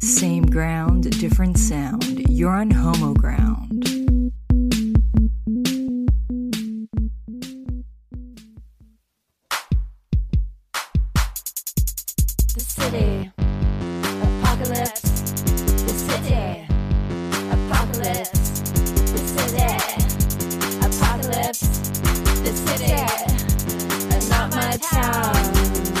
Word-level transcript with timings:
Same 0.00 0.44
ground, 0.46 1.10
different 1.20 1.58
sound. 1.58 2.28
You're 2.28 2.50
on 2.50 2.70
Homo 2.70 3.14
Ground. 3.14 3.82
The 12.54 12.60
city. 12.60 13.30
Apocalypse. 14.22 15.02
The 15.82 15.94
city. 16.08 16.66
Apocalypse. 17.50 18.60
The 19.12 19.18
city. 19.34 19.70
Apocalypse. 20.86 21.66
The 22.42 22.52
city. 22.66 22.92
And 24.14 24.24
not 24.28 24.50
my 24.54 24.76
town. 24.76 25.91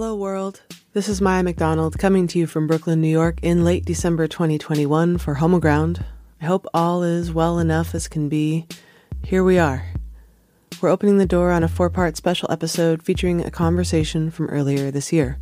Hello, 0.00 0.14
world. 0.14 0.62
This 0.92 1.08
is 1.08 1.20
Maya 1.20 1.42
McDonald 1.42 1.98
coming 1.98 2.28
to 2.28 2.38
you 2.38 2.46
from 2.46 2.68
Brooklyn, 2.68 3.00
New 3.00 3.08
York 3.08 3.40
in 3.42 3.64
late 3.64 3.84
December 3.84 4.28
2021 4.28 5.18
for 5.18 5.34
Homo 5.34 5.58
Ground. 5.58 6.04
I 6.40 6.44
hope 6.44 6.68
all 6.72 7.02
is 7.02 7.32
well 7.32 7.58
enough 7.58 7.96
as 7.96 8.06
can 8.06 8.28
be. 8.28 8.68
Here 9.24 9.42
we 9.42 9.58
are. 9.58 9.86
We're 10.80 10.90
opening 10.90 11.18
the 11.18 11.26
door 11.26 11.50
on 11.50 11.64
a 11.64 11.68
four 11.68 11.90
part 11.90 12.16
special 12.16 12.48
episode 12.48 13.02
featuring 13.02 13.44
a 13.44 13.50
conversation 13.50 14.30
from 14.30 14.46
earlier 14.46 14.92
this 14.92 15.12
year. 15.12 15.40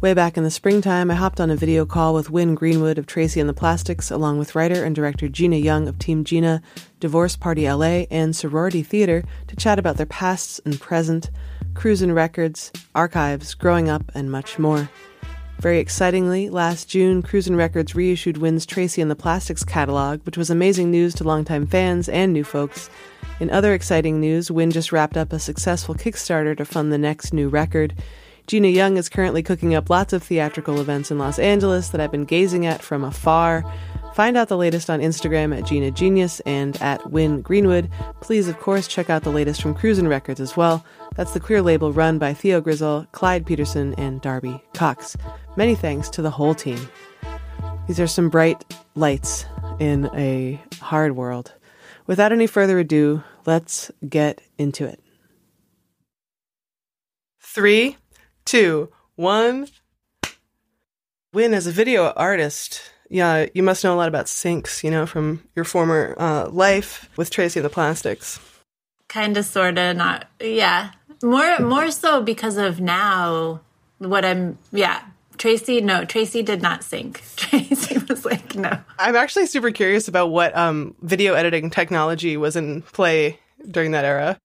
Way 0.00 0.14
back 0.14 0.36
in 0.36 0.44
the 0.44 0.50
springtime, 0.52 1.10
I 1.10 1.16
hopped 1.16 1.40
on 1.40 1.50
a 1.50 1.56
video 1.56 1.84
call 1.84 2.14
with 2.14 2.30
Wynne 2.30 2.54
Greenwood 2.54 2.98
of 2.98 3.06
Tracy 3.08 3.40
and 3.40 3.48
the 3.48 3.52
Plastics, 3.52 4.12
along 4.12 4.38
with 4.38 4.54
writer 4.54 4.84
and 4.84 4.94
director 4.94 5.26
Gina 5.28 5.56
Young 5.56 5.88
of 5.88 5.98
Team 5.98 6.22
Gina, 6.22 6.62
Divorce 7.00 7.34
Party 7.34 7.68
LA, 7.68 8.06
and 8.12 8.36
Sorority 8.36 8.84
Theater 8.84 9.24
to 9.48 9.56
chat 9.56 9.76
about 9.76 9.96
their 9.96 10.06
pasts 10.06 10.60
and 10.64 10.80
present, 10.80 11.30
cruisin' 11.78 12.12
records, 12.12 12.72
archives, 12.96 13.54
growing 13.54 13.88
up, 13.88 14.02
and 14.12 14.32
much 14.32 14.58
more. 14.58 14.90
Very 15.60 15.78
excitingly, 15.78 16.50
last 16.50 16.88
June, 16.88 17.22
Cruisin' 17.22 17.54
Records 17.54 17.94
reissued 17.94 18.36
Wynne's 18.36 18.66
Tracy 18.66 19.00
and 19.00 19.08
the 19.08 19.14
Plastics 19.14 19.62
catalog, 19.62 20.20
which 20.26 20.36
was 20.36 20.50
amazing 20.50 20.90
news 20.90 21.14
to 21.14 21.24
longtime 21.24 21.68
fans 21.68 22.08
and 22.08 22.32
new 22.32 22.42
folks. 22.42 22.90
In 23.38 23.48
other 23.50 23.74
exciting 23.74 24.18
news, 24.18 24.50
Wynne 24.50 24.72
just 24.72 24.90
wrapped 24.90 25.16
up 25.16 25.32
a 25.32 25.38
successful 25.38 25.94
Kickstarter 25.94 26.56
to 26.56 26.64
fund 26.64 26.92
the 26.92 26.98
next 26.98 27.32
new 27.32 27.48
record. 27.48 27.94
Gina 28.48 28.68
Young 28.68 28.96
is 28.96 29.10
currently 29.10 29.42
cooking 29.42 29.74
up 29.74 29.90
lots 29.90 30.14
of 30.14 30.22
theatrical 30.22 30.80
events 30.80 31.10
in 31.10 31.18
Los 31.18 31.38
Angeles 31.38 31.90
that 31.90 32.00
I've 32.00 32.10
been 32.10 32.24
gazing 32.24 32.64
at 32.64 32.80
from 32.80 33.04
afar. 33.04 33.62
Find 34.14 34.38
out 34.38 34.48
the 34.48 34.56
latest 34.56 34.88
on 34.88 35.00
Instagram 35.00 35.54
at 35.54 35.66
Gina 35.66 35.90
Genius 35.90 36.40
and 36.46 36.74
at 36.80 37.10
Wynne 37.10 37.42
Greenwood. 37.42 37.90
Please, 38.22 38.48
of 38.48 38.58
course, 38.58 38.88
check 38.88 39.10
out 39.10 39.22
the 39.22 39.30
latest 39.30 39.60
from 39.60 39.74
Cruisin' 39.74 40.08
Records 40.08 40.40
as 40.40 40.56
well. 40.56 40.82
That's 41.14 41.32
the 41.32 41.40
queer 41.40 41.60
label 41.60 41.92
run 41.92 42.18
by 42.18 42.32
Theo 42.32 42.62
Grizzle, 42.62 43.06
Clyde 43.12 43.44
Petersen, 43.44 43.92
and 43.98 44.22
Darby 44.22 44.58
Cox. 44.72 45.14
Many 45.58 45.74
thanks 45.74 46.08
to 46.08 46.22
the 46.22 46.30
whole 46.30 46.54
team. 46.54 46.80
These 47.86 48.00
are 48.00 48.06
some 48.06 48.30
bright 48.30 48.64
lights 48.94 49.44
in 49.78 50.08
a 50.14 50.58
hard 50.80 51.16
world. 51.16 51.52
Without 52.06 52.32
any 52.32 52.46
further 52.46 52.78
ado, 52.78 53.22
let's 53.44 53.90
get 54.08 54.40
into 54.56 54.86
it. 54.86 55.02
Three, 57.40 57.98
two, 58.48 58.90
one. 59.16 59.68
Wynne 61.32 61.52
as 61.54 61.66
a 61.66 61.72
video 61.72 62.10
artist. 62.12 62.80
Yeah, 63.10 63.46
you 63.54 63.62
must 63.62 63.84
know 63.84 63.94
a 63.94 63.96
lot 63.96 64.08
about 64.08 64.26
syncs, 64.26 64.82
you 64.82 64.90
know, 64.90 65.06
from 65.06 65.42
your 65.54 65.64
former 65.64 66.14
uh, 66.18 66.48
life 66.48 67.08
with 67.16 67.30
Tracy 67.30 67.60
and 67.60 67.64
the 67.64 67.70
Plastics. 67.70 68.40
kind 69.08 69.36
of, 69.36 69.44
sort 69.44 69.78
of, 69.78 69.96
not. 69.96 70.28
Yeah, 70.40 70.92
more 71.22 71.58
more 71.58 71.90
so 71.90 72.22
because 72.22 72.56
of 72.56 72.80
now 72.80 73.60
what 73.98 74.24
I'm. 74.24 74.58
Yeah, 74.72 75.02
Tracy. 75.36 75.80
No, 75.80 76.04
Tracy 76.04 76.42
did 76.42 76.62
not 76.62 76.82
sync. 76.82 77.22
Tracy 77.36 77.98
was 78.08 78.24
like, 78.24 78.54
no. 78.54 78.78
I'm 78.98 79.16
actually 79.16 79.46
super 79.46 79.70
curious 79.70 80.08
about 80.08 80.28
what 80.28 80.56
um, 80.56 80.94
video 81.02 81.34
editing 81.34 81.70
technology 81.70 82.36
was 82.36 82.56
in 82.56 82.82
play 82.82 83.38
during 83.70 83.92
that 83.92 84.04
era. 84.04 84.38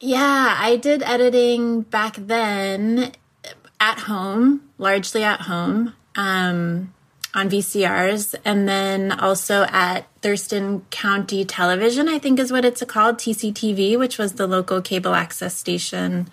Yeah, 0.00 0.56
I 0.58 0.76
did 0.76 1.02
editing 1.02 1.82
back 1.82 2.16
then 2.16 3.12
at 3.80 4.00
home, 4.00 4.60
largely 4.78 5.24
at 5.24 5.42
home, 5.42 5.94
um, 6.14 6.92
on 7.34 7.48
VCRs, 7.48 8.34
and 8.44 8.68
then 8.68 9.12
also 9.12 9.62
at 9.70 10.06
Thurston 10.20 10.84
County 10.90 11.44
Television, 11.44 12.08
I 12.08 12.18
think 12.18 12.38
is 12.38 12.52
what 12.52 12.64
it's 12.64 12.84
called, 12.84 13.18
TCTV, 13.18 13.98
which 13.98 14.18
was 14.18 14.34
the 14.34 14.46
local 14.46 14.82
cable 14.82 15.14
access 15.14 15.56
station, 15.56 16.28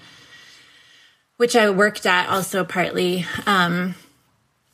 which 1.38 1.56
I 1.56 1.70
worked 1.70 2.06
at 2.06 2.28
also 2.30 2.64
partly, 2.64 3.26
um, 3.46 3.96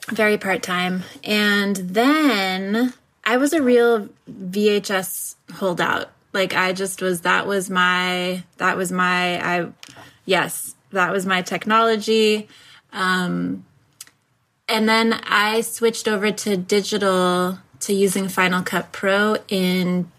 very 0.09 0.37
part 0.37 0.63
time. 0.63 1.03
And 1.23 1.75
then 1.75 2.93
I 3.23 3.37
was 3.37 3.53
a 3.53 3.61
real 3.61 4.09
VHS 4.29 5.35
holdout. 5.53 6.09
Like 6.33 6.55
I 6.55 6.73
just 6.73 7.01
was 7.01 7.21
that 7.21 7.45
was 7.45 7.69
my 7.69 8.43
that 8.57 8.75
was 8.75 8.91
my 8.91 9.39
I 9.39 9.67
yes, 10.25 10.75
that 10.93 11.11
was 11.11 11.25
my 11.25 11.41
technology. 11.41 12.47
Um 12.91 13.65
and 14.67 14.87
then 14.87 15.13
I 15.27 15.61
switched 15.61 16.07
over 16.07 16.31
to 16.31 16.57
digital 16.57 17.59
to 17.81 17.93
using 17.93 18.27
Final 18.29 18.63
Cut 18.63 18.91
Pro 18.91 19.37
in 19.47 20.11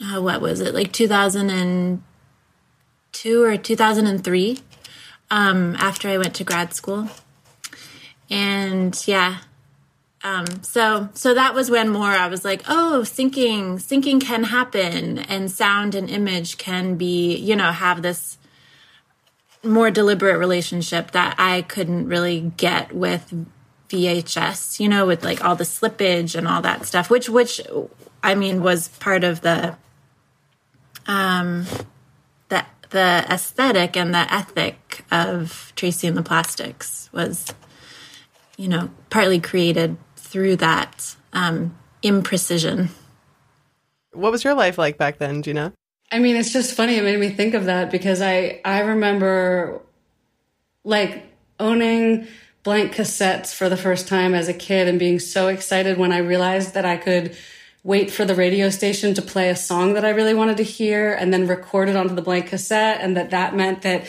uh, 0.00 0.20
what 0.22 0.40
was 0.40 0.60
it? 0.60 0.74
Like 0.74 0.92
2002 0.92 3.42
or 3.42 3.56
2003 3.56 4.58
um 5.30 5.76
after 5.76 6.08
I 6.08 6.18
went 6.18 6.34
to 6.36 6.44
grad 6.44 6.74
school. 6.74 7.08
And 8.30 8.96
yeah, 9.06 9.38
um, 10.22 10.62
so 10.62 11.08
so 11.14 11.34
that 11.34 11.54
was 11.54 11.70
when 11.70 11.88
more 11.88 12.10
I 12.10 12.28
was 12.28 12.44
like, 12.44 12.62
oh, 12.68 13.02
syncing 13.04 13.80
syncing 13.80 14.20
can 14.20 14.44
happen, 14.44 15.18
and 15.18 15.50
sound 15.50 15.94
and 15.94 16.10
image 16.10 16.58
can 16.58 16.96
be, 16.96 17.36
you 17.36 17.56
know, 17.56 17.72
have 17.72 18.02
this 18.02 18.36
more 19.62 19.90
deliberate 19.90 20.38
relationship 20.38 21.10
that 21.12 21.34
I 21.38 21.62
couldn't 21.62 22.08
really 22.08 22.52
get 22.56 22.92
with 22.92 23.46
VHS, 23.88 24.80
you 24.80 24.88
know, 24.88 25.06
with 25.06 25.24
like 25.24 25.44
all 25.44 25.56
the 25.56 25.64
slippage 25.64 26.34
and 26.34 26.46
all 26.48 26.62
that 26.62 26.86
stuff, 26.86 27.10
which 27.10 27.28
which 27.28 27.60
I 28.22 28.34
mean 28.34 28.62
was 28.62 28.88
part 28.88 29.24
of 29.24 29.40
the 29.40 29.76
um 31.06 31.66
the 32.48 32.64
the 32.90 33.24
aesthetic 33.28 33.96
and 33.96 34.14
the 34.14 34.32
ethic 34.32 35.04
of 35.10 35.72
Tracy 35.76 36.06
and 36.06 36.16
the 36.16 36.22
Plastics 36.22 37.10
was 37.12 37.52
you 38.56 38.68
know 38.68 38.90
partly 39.10 39.40
created 39.40 39.96
through 40.30 40.56
that 40.56 41.16
um, 41.32 41.76
imprecision. 42.02 42.90
What 44.12 44.32
was 44.32 44.44
your 44.44 44.54
life 44.54 44.78
like 44.78 44.96
back 44.96 45.18
then, 45.18 45.42
Gina? 45.42 45.72
I 46.12 46.18
mean, 46.18 46.36
it's 46.36 46.52
just 46.52 46.74
funny. 46.74 46.96
It 46.96 47.04
made 47.04 47.20
me 47.20 47.30
think 47.30 47.54
of 47.54 47.66
that 47.66 47.90
because 47.90 48.20
I 48.20 48.60
I 48.64 48.80
remember 48.80 49.80
like 50.84 51.24
owning 51.58 52.26
blank 52.62 52.94
cassettes 52.94 53.54
for 53.54 53.68
the 53.68 53.76
first 53.76 54.08
time 54.08 54.34
as 54.34 54.48
a 54.48 54.54
kid 54.54 54.88
and 54.88 54.98
being 54.98 55.18
so 55.18 55.48
excited 55.48 55.98
when 55.98 56.12
I 56.12 56.18
realized 56.18 56.74
that 56.74 56.84
I 56.84 56.96
could 56.96 57.36
wait 57.82 58.10
for 58.10 58.24
the 58.24 58.34
radio 58.34 58.68
station 58.68 59.14
to 59.14 59.22
play 59.22 59.48
a 59.48 59.56
song 59.56 59.94
that 59.94 60.04
I 60.04 60.10
really 60.10 60.34
wanted 60.34 60.58
to 60.58 60.62
hear 60.62 61.14
and 61.14 61.32
then 61.32 61.46
record 61.46 61.88
it 61.88 61.96
onto 61.96 62.14
the 62.14 62.20
blank 62.20 62.48
cassette 62.48 63.00
and 63.00 63.16
that 63.16 63.30
that 63.30 63.54
meant 63.54 63.82
that 63.82 64.04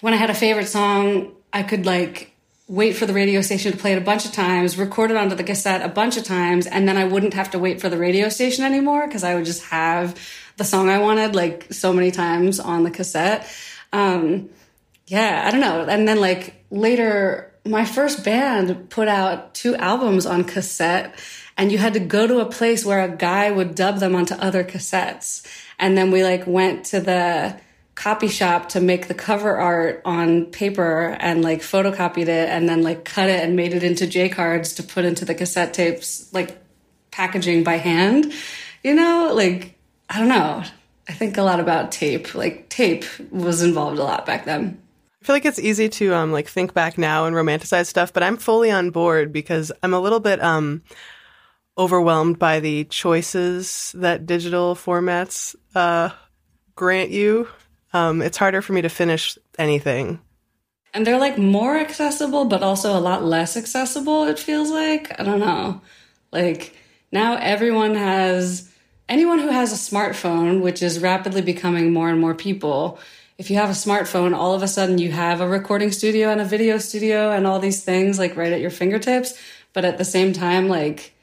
when 0.00 0.14
I 0.14 0.16
had 0.16 0.30
a 0.30 0.34
favorite 0.34 0.68
song, 0.68 1.34
I 1.52 1.62
could 1.62 1.84
like 1.84 2.32
wait 2.68 2.92
for 2.92 3.06
the 3.06 3.14
radio 3.14 3.40
station 3.40 3.72
to 3.72 3.78
play 3.78 3.92
it 3.92 3.98
a 3.98 4.02
bunch 4.02 4.24
of 4.24 4.32
times, 4.32 4.78
record 4.78 5.10
it 5.10 5.16
onto 5.16 5.34
the 5.34 5.44
cassette 5.44 5.82
a 5.82 5.88
bunch 5.88 6.16
of 6.16 6.24
times, 6.24 6.66
and 6.66 6.86
then 6.86 6.96
I 6.96 7.04
wouldn't 7.04 7.34
have 7.34 7.50
to 7.52 7.58
wait 7.58 7.80
for 7.80 7.88
the 7.88 7.96
radio 7.96 8.28
station 8.28 8.64
anymore 8.64 9.06
because 9.06 9.24
I 9.24 9.34
would 9.34 9.46
just 9.46 9.64
have 9.64 10.18
the 10.58 10.64
song 10.64 10.90
I 10.90 10.98
wanted 10.98 11.34
like 11.34 11.72
so 11.72 11.92
many 11.92 12.10
times 12.10 12.60
on 12.60 12.82
the 12.82 12.90
cassette. 12.90 13.48
Um, 13.92 14.50
yeah, 15.06 15.44
I 15.46 15.50
don't 15.50 15.60
know. 15.60 15.86
And 15.88 16.06
then 16.06 16.20
like 16.20 16.66
later, 16.70 17.54
my 17.64 17.84
first 17.84 18.24
band 18.24 18.90
put 18.90 19.08
out 19.08 19.54
two 19.54 19.74
albums 19.76 20.26
on 20.26 20.44
cassette, 20.44 21.18
and 21.56 21.72
you 21.72 21.78
had 21.78 21.94
to 21.94 22.00
go 22.00 22.26
to 22.26 22.40
a 22.40 22.46
place 22.46 22.84
where 22.84 23.02
a 23.02 23.16
guy 23.16 23.50
would 23.50 23.74
dub 23.74 23.98
them 23.98 24.14
onto 24.14 24.34
other 24.34 24.64
cassettes. 24.64 25.46
And 25.78 25.96
then 25.96 26.10
we 26.10 26.24
like 26.24 26.46
went 26.46 26.86
to 26.86 27.00
the 27.00 27.58
copy 27.94 28.28
shop 28.28 28.68
to 28.70 28.80
make 28.80 29.08
the 29.08 29.14
cover 29.14 29.56
art 29.56 30.02
on 30.04 30.46
paper 30.46 31.16
and 31.18 31.42
like 31.42 31.60
photocopied 31.60 32.28
it 32.28 32.48
and 32.48 32.68
then 32.68 32.82
like 32.82 33.04
cut 33.04 33.28
it 33.28 33.42
and 33.42 33.56
made 33.56 33.74
it 33.74 33.82
into 33.82 34.06
J 34.06 34.28
cards 34.28 34.74
to 34.74 34.82
put 34.82 35.04
into 35.04 35.24
the 35.24 35.34
cassette 35.34 35.72
tapes, 35.72 36.32
like 36.32 36.58
packaging 37.10 37.64
by 37.64 37.76
hand. 37.76 38.32
You 38.82 38.94
know, 38.94 39.32
like, 39.34 39.77
I 40.08 40.18
don't 40.18 40.28
know. 40.28 40.62
I 41.08 41.12
think 41.12 41.36
a 41.36 41.42
lot 41.42 41.60
about 41.60 41.92
tape. 41.92 42.34
Like, 42.34 42.68
tape 42.68 43.04
was 43.30 43.62
involved 43.62 43.98
a 43.98 44.04
lot 44.04 44.26
back 44.26 44.44
then. 44.44 44.80
I 45.20 45.24
feel 45.24 45.34
like 45.34 45.44
it's 45.44 45.58
easy 45.58 45.88
to 45.88 46.14
um 46.14 46.32
like 46.32 46.46
think 46.46 46.74
back 46.74 46.96
now 46.96 47.26
and 47.26 47.34
romanticize 47.34 47.86
stuff, 47.86 48.12
but 48.12 48.22
I'm 48.22 48.36
fully 48.36 48.70
on 48.70 48.90
board 48.90 49.32
because 49.32 49.72
I'm 49.82 49.92
a 49.92 50.00
little 50.00 50.20
bit 50.20 50.40
um 50.42 50.82
overwhelmed 51.76 52.38
by 52.38 52.60
the 52.60 52.84
choices 52.84 53.92
that 53.96 54.26
digital 54.26 54.74
formats 54.74 55.56
uh 55.74 56.10
grant 56.76 57.10
you 57.10 57.48
um, 57.92 58.22
it's 58.22 58.36
harder 58.36 58.62
for 58.62 58.72
me 58.72 58.82
to 58.82 58.88
finish 58.88 59.38
anything. 59.58 60.20
And 60.94 61.06
they're 61.06 61.18
like 61.18 61.38
more 61.38 61.76
accessible, 61.78 62.46
but 62.46 62.62
also 62.62 62.96
a 62.96 63.00
lot 63.00 63.24
less 63.24 63.56
accessible, 63.56 64.24
it 64.24 64.38
feels 64.38 64.70
like. 64.70 65.18
I 65.18 65.24
don't 65.24 65.40
know. 65.40 65.80
Like 66.32 66.74
now 67.12 67.36
everyone 67.36 67.94
has, 67.94 68.67
anyone 69.08 69.38
who 69.38 69.48
has 69.48 69.72
a 69.72 69.94
smartphone, 69.94 70.60
which 70.60 70.82
is 70.82 71.00
rapidly 71.00 71.42
becoming 71.42 71.92
more 71.92 72.08
and 72.10 72.20
more 72.20 72.34
people, 72.34 72.98
if 73.38 73.50
you 73.50 73.56
have 73.56 73.70
a 73.70 73.72
smartphone, 73.72 74.36
all 74.36 74.54
of 74.54 74.62
a 74.62 74.68
sudden 74.68 74.98
you 74.98 75.12
have 75.12 75.40
a 75.40 75.48
recording 75.48 75.92
studio 75.92 76.30
and 76.30 76.40
a 76.40 76.44
video 76.44 76.78
studio 76.78 77.30
and 77.30 77.46
all 77.46 77.58
these 77.58 77.82
things 77.82 78.18
like 78.18 78.36
right 78.36 78.52
at 78.52 78.60
your 78.60 78.70
fingertips. 78.70 79.38
But 79.72 79.84
at 79.84 79.98
the 79.98 80.04
same 80.04 80.32
time, 80.32 80.68
like, 80.68 81.14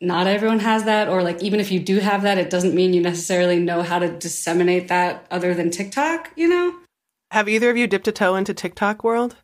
not 0.00 0.26
everyone 0.26 0.58
has 0.60 0.84
that 0.84 1.08
or 1.08 1.22
like 1.22 1.42
even 1.42 1.60
if 1.60 1.70
you 1.70 1.80
do 1.80 1.98
have 1.98 2.22
that 2.22 2.36
it 2.38 2.50
doesn't 2.50 2.74
mean 2.74 2.92
you 2.92 3.00
necessarily 3.00 3.58
know 3.58 3.82
how 3.82 3.98
to 3.98 4.08
disseminate 4.08 4.88
that 4.88 5.26
other 5.30 5.54
than 5.54 5.70
TikTok, 5.70 6.30
you 6.36 6.48
know? 6.48 6.74
Have 7.30 7.48
either 7.48 7.70
of 7.70 7.76
you 7.76 7.86
dipped 7.86 8.08
a 8.08 8.12
toe 8.12 8.36
into 8.36 8.54
TikTok 8.54 9.02
world? 9.02 9.36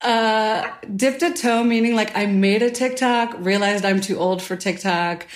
Uh 0.00 0.68
dipped 0.96 1.22
a 1.22 1.32
toe 1.32 1.64
meaning 1.64 1.94
like 1.94 2.16
I 2.16 2.26
made 2.26 2.62
a 2.62 2.70
TikTok, 2.70 3.36
realized 3.38 3.84
I'm 3.84 4.00
too 4.00 4.18
old 4.18 4.42
for 4.42 4.56
TikTok. 4.56 5.26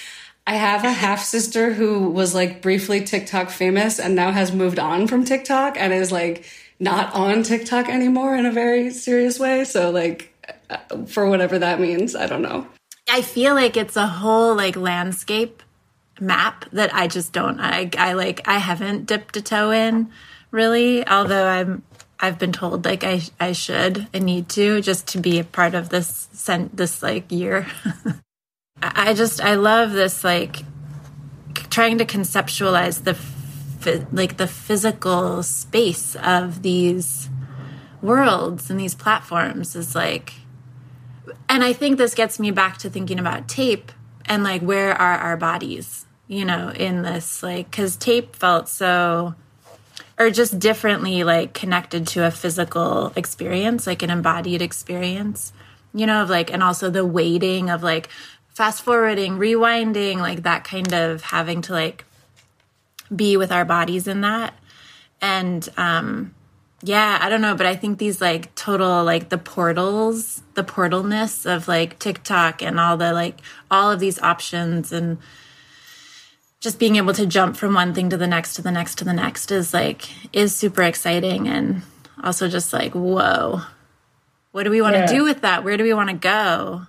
I 0.47 0.55
have 0.55 0.85
a 0.85 0.93
half 0.93 1.23
sister 1.23 1.73
who 1.73 2.11
was 2.11 2.35
like 2.35 2.63
briefly 2.63 3.03
TikTok 3.03 3.51
famous 3.51 3.99
and 3.99 4.15
now 4.15 4.33
has 4.33 4.53
moved 4.53 4.79
on 4.79 5.07
from 5.07 5.25
TikTok 5.25 5.77
and 5.79 5.93
is 5.93 6.11
like 6.11 6.45
not 6.81 7.15
on 7.15 7.43
TikTok 7.45 7.89
anymore 7.89 8.35
in 8.35 8.45
a 8.45 8.53
very 8.53 8.91
serious 8.91 9.39
way. 9.39 9.65
So 9.65 9.91
like 9.91 10.35
uh, 10.69 11.05
for 11.07 11.29
whatever 11.29 11.59
that 11.61 11.81
means, 11.81 12.17
I 12.17 12.27
don't 12.27 12.43
know. 12.43 12.67
I 13.09 13.23
feel 13.23 13.55
like 13.55 13.77
it's 13.77 13.97
a 13.97 14.07
whole 14.07 14.57
like 14.57 14.77
landscape 14.77 15.63
map 16.21 16.67
that 16.73 16.95
I 16.95 17.09
just 17.09 17.33
don't 17.33 17.59
I 17.61 17.91
I 17.99 18.13
like 18.13 18.47
I 18.47 18.59
haven't 18.59 19.07
dipped 19.07 19.37
a 19.37 19.43
toe 19.43 19.71
in 19.71 20.11
really 20.51 21.07
although 21.07 21.47
I'm 21.47 21.83
I've 22.21 22.39
been 22.39 22.53
told 22.53 22.85
like 22.85 23.03
I 23.03 23.23
I 23.41 23.53
should 23.53 24.09
I 24.15 24.19
need 24.19 24.49
to 24.51 24.81
just 24.81 25.09
to 25.09 25.19
be 25.19 25.39
a 25.39 25.45
part 25.45 25.75
of 25.75 25.89
this 25.89 26.29
sent 26.33 26.77
this 26.77 27.03
like 27.03 27.31
year 27.33 27.67
I 28.83 29.15
just 29.15 29.41
I 29.41 29.55
love 29.55 29.93
this 29.93 30.25
like 30.25 30.65
trying 31.71 31.99
to 31.99 32.05
conceptualize 32.05 33.05
the 33.05 33.17
like 34.13 34.37
the 34.37 34.47
physical 34.47 35.43
space 35.43 36.17
of 36.17 36.63
these 36.63 37.29
worlds 38.01 38.71
and 38.71 38.79
these 38.79 38.95
platforms 38.95 39.75
is 39.77 39.95
like 39.95 40.35
and 41.49 41.63
I 41.63 41.73
think 41.73 41.99
this 41.99 42.15
gets 42.15 42.41
me 42.41 42.51
back 42.51 42.79
to 42.79 42.91
thinking 42.91 43.19
about 43.19 43.49
tape 43.49 43.93
and 44.27 44.43
like 44.43 44.63
where 44.63 44.93
are 44.93 45.19
our 45.19 45.37
bodies, 45.37 46.07
you 46.27 46.45
know, 46.45 46.71
in 46.71 47.03
this 47.03 47.43
like 47.43 47.71
cuz 47.71 47.97
tape 47.97 48.35
felt 48.37 48.69
so 48.69 49.35
or 50.19 50.31
just 50.31 50.59
differently 50.59 51.25
like 51.25 51.55
connected 51.55 52.07
to 52.09 52.25
a 52.25 52.31
physical 52.31 53.13
experience, 53.17 53.87
like 53.87 54.03
an 54.03 54.11
embodied 54.11 54.63
experience, 54.63 55.53
you 55.95 56.07
know, 56.07 56.23
of 56.23 56.31
like 56.31 56.53
and 56.53 56.63
also 56.63 56.91
the 56.91 57.07
waiting 57.07 57.71
of 57.71 57.83
like 57.83 58.09
fast 58.55 58.83
forwarding, 58.83 59.39
rewinding, 59.39 60.19
like 60.19 60.43
that 60.43 60.65
kind 60.65 60.93
of 60.93 61.23
having 61.23 61.63
to 61.63 61.73
like 61.73 62.05
be 63.15 63.37
with 63.37 63.53
our 63.53 63.65
bodies 63.65 64.07
in 64.07 64.21
that. 64.23 64.55
And 65.21 65.69
um 65.77 66.35
yeah, 66.85 67.19
I 67.21 67.29
don't 67.29 67.41
know, 67.43 67.55
but 67.55 67.65
I 67.67 67.77
think 67.77 67.99
these 67.99 68.21
like 68.21 68.53
total 68.57 69.05
like 69.05 69.29
the 69.29 69.39
portals, 69.39 70.43
the 70.55 70.65
portalness 70.65 71.47
of 71.47 71.69
like 71.69 71.99
TikTok 72.01 72.61
and 72.63 72.81
all 72.81 72.97
the 72.97 73.13
like 73.13 73.39
all 73.71 73.93
of 73.93 74.01
these 74.01 74.19
options 74.21 74.93
and 74.93 75.19
just 76.61 76.79
being 76.79 76.97
able 76.97 77.13
to 77.15 77.27
jump 77.27 77.57
from 77.57 77.75
one 77.75 77.93
thing 77.95 78.09
to 78.11 78.17
the 78.17 78.27
next 78.27 78.55
to 78.55 78.63
the 78.63 78.71
next 78.73 78.97
to 78.99 79.05
the 79.05 79.13
next 79.13 79.51
is 79.51 79.73
like 79.75 80.09
is 80.35 80.55
super 80.55 80.83
exciting 80.83 81.47
and 81.49 81.83
also 82.23 82.49
just 82.49 82.73
like 82.73 82.93
whoa 82.95 83.63
what 84.53 84.63
do 84.65 84.71
we 84.71 84.81
want 84.83 84.95
to 84.95 85.01
Yeah. 85.01 85.07
do 85.07 85.25
with 85.25 85.41
that 85.43 85.65
where 85.65 85.77
do 85.77 85.83
we 85.85 85.93
want 85.95 86.11
to 86.11 86.17
go 86.17 86.83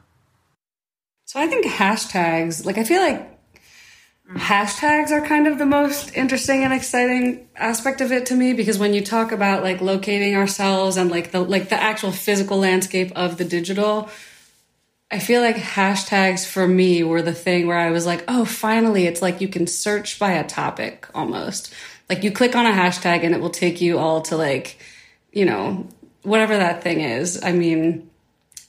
So 1.33 1.39
I 1.39 1.47
think 1.47 1.65
hashtags, 1.65 2.63
like 2.63 2.77
I 2.77 2.83
feel 2.83 3.01
like 3.01 3.27
hashtags 4.35 5.09
are 5.09 5.25
kind 5.25 5.47
of 5.47 5.57
the 5.57 5.65
most 5.65 6.15
interesting 6.15 6.63
and 6.63 6.71
exciting 6.71 7.49
aspect 7.55 8.01
of 8.01 8.11
it 8.11 8.27
to 8.27 8.35
me 8.35 8.53
because 8.53 8.77
when 8.77 8.93
you 8.93 9.03
talk 9.03 9.31
about 9.31 9.63
like 9.63 9.81
locating 9.81 10.35
ourselves 10.35 10.95
and 10.95 11.09
like 11.09 11.31
the 11.31 11.39
like 11.39 11.69
the 11.69 11.81
actual 11.81 12.11
physical 12.11 12.59
landscape 12.59 13.11
of 13.15 13.39
the 13.39 13.45
digital, 13.45 14.11
I 15.09 15.17
feel 15.17 15.41
like 15.41 15.55
hashtags 15.55 16.45
for 16.45 16.67
me 16.67 17.01
were 17.01 17.23
the 17.23 17.33
thing 17.33 17.65
where 17.65 17.79
I 17.79 17.89
was 17.89 18.05
like, 18.05 18.23
oh, 18.27 18.45
finally, 18.45 19.07
it's 19.07 19.23
like 19.23 19.41
you 19.41 19.47
can 19.47 19.65
search 19.65 20.19
by 20.19 20.33
a 20.33 20.47
topic 20.47 21.07
almost. 21.15 21.73
Like 22.11 22.23
you 22.23 22.31
click 22.31 22.55
on 22.55 22.67
a 22.67 22.71
hashtag 22.71 23.23
and 23.23 23.33
it 23.33 23.41
will 23.41 23.49
take 23.49 23.81
you 23.81 23.97
all 23.97 24.21
to 24.21 24.37
like, 24.37 24.77
you 25.31 25.45
know, 25.45 25.87
whatever 26.21 26.55
that 26.55 26.83
thing 26.83 26.99
is. 26.99 27.43
I 27.43 27.53
mean, 27.53 28.07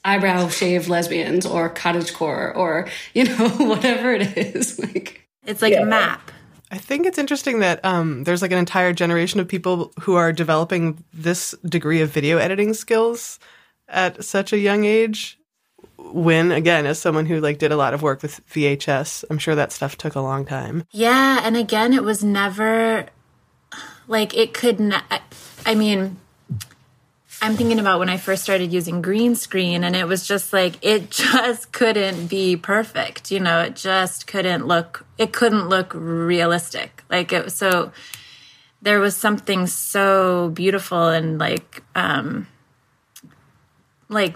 eyebrow 0.05 0.47
shaved 0.47 0.87
lesbians 0.87 1.45
or 1.45 1.69
cottagecore 1.73 2.55
or, 2.55 2.87
you 3.13 3.25
know, 3.25 3.49
whatever 3.59 4.13
it 4.13 4.37
is. 4.37 4.79
Like, 4.85 5.27
it's 5.45 5.61
like 5.61 5.75
a 5.75 5.85
map 5.85 6.31
I 6.71 6.77
think 6.77 7.05
it's 7.05 7.17
interesting 7.17 7.59
that 7.59 7.83
um, 7.85 8.23
there's 8.23 8.41
like 8.41 8.51
an 8.51 8.57
entire 8.57 8.91
generation 8.91 9.39
of 9.39 9.47
people 9.47 9.93
who 10.01 10.15
are 10.15 10.33
developing 10.33 11.03
this 11.13 11.55
degree 11.63 12.01
of 12.01 12.09
video 12.09 12.37
editing 12.37 12.73
skills 12.73 13.39
at 13.87 14.23
such 14.23 14.51
a 14.51 14.57
young 14.57 14.83
age. 14.83 15.39
When 15.97 16.51
again, 16.51 16.85
as 16.85 16.99
someone 16.99 17.27
who 17.27 17.39
like 17.39 17.59
did 17.59 17.71
a 17.71 17.77
lot 17.77 17.93
of 17.93 18.01
work 18.01 18.21
with 18.21 18.45
VHS, 18.49 19.23
I'm 19.29 19.37
sure 19.37 19.55
that 19.55 19.71
stuff 19.71 19.97
took 19.97 20.15
a 20.15 20.21
long 20.21 20.45
time. 20.45 20.83
Yeah, 20.91 21.39
and 21.43 21.55
again, 21.55 21.93
it 21.93 22.03
was 22.03 22.23
never 22.23 23.05
like 24.07 24.35
it 24.35 24.53
could 24.53 24.79
not. 24.79 25.21
I 25.65 25.75
mean, 25.75 26.17
I'm 27.41 27.55
thinking 27.55 27.79
about 27.79 27.99
when 27.99 28.09
I 28.09 28.17
first 28.17 28.43
started 28.43 28.73
using 28.73 29.01
green 29.01 29.35
screen, 29.35 29.83
and 29.83 29.95
it 29.95 30.07
was 30.07 30.27
just 30.27 30.53
like 30.53 30.77
it 30.81 31.09
just 31.11 31.71
couldn't 31.71 32.27
be 32.27 32.55
perfect. 32.55 33.31
You 33.31 33.39
know, 33.39 33.61
it 33.61 33.75
just 33.75 34.27
couldn't 34.27 34.67
look. 34.67 35.05
It 35.17 35.33
couldn't 35.33 35.69
look 35.69 35.91
realistic. 35.93 37.03
Like 37.09 37.31
it. 37.33 37.51
So 37.51 37.91
there 38.81 38.99
was 38.99 39.15
something 39.15 39.67
so 39.67 40.49
beautiful 40.49 41.07
and 41.07 41.39
like, 41.39 41.83
um, 41.95 42.47
like 44.09 44.35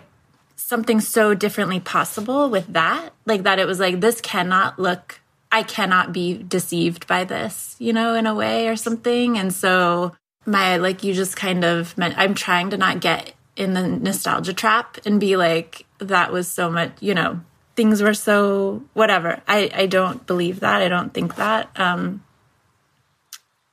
something 0.69 0.99
so 0.99 1.33
differently 1.33 1.79
possible 1.79 2.47
with 2.47 2.67
that 2.73 3.09
like 3.25 3.41
that 3.41 3.57
it 3.57 3.65
was 3.65 3.79
like 3.79 4.01
this 4.01 4.21
cannot 4.21 4.77
look 4.77 5.19
i 5.51 5.63
cannot 5.63 6.13
be 6.13 6.43
deceived 6.43 7.07
by 7.07 7.23
this 7.23 7.75
you 7.79 7.91
know 7.91 8.13
in 8.13 8.27
a 8.27 8.35
way 8.35 8.67
or 8.67 8.75
something 8.75 9.35
and 9.35 9.51
so 9.51 10.15
my 10.45 10.77
like 10.77 11.03
you 11.03 11.13
just 11.13 11.35
kind 11.35 11.63
of 11.63 11.97
meant 11.97 12.17
i'm 12.17 12.33
trying 12.33 12.69
to 12.69 12.77
not 12.77 12.99
get 12.99 13.33
in 13.55 13.73
the 13.73 13.85
nostalgia 13.85 14.53
trap 14.53 14.97
and 15.05 15.19
be 15.19 15.35
like 15.35 15.85
that 15.99 16.31
was 16.31 16.47
so 16.47 16.69
much 16.71 16.91
you 17.01 17.13
know 17.13 17.39
things 17.79 18.01
were 18.01 18.13
so 18.13 18.83
whatever. 18.91 19.41
I 19.47 19.71
i 19.73 19.85
don't 19.85 20.27
believe 20.27 20.59
that. 20.59 20.81
I 20.81 20.89
don't 20.89 21.13
think 21.13 21.35
that 21.37 21.69
um 21.79 22.25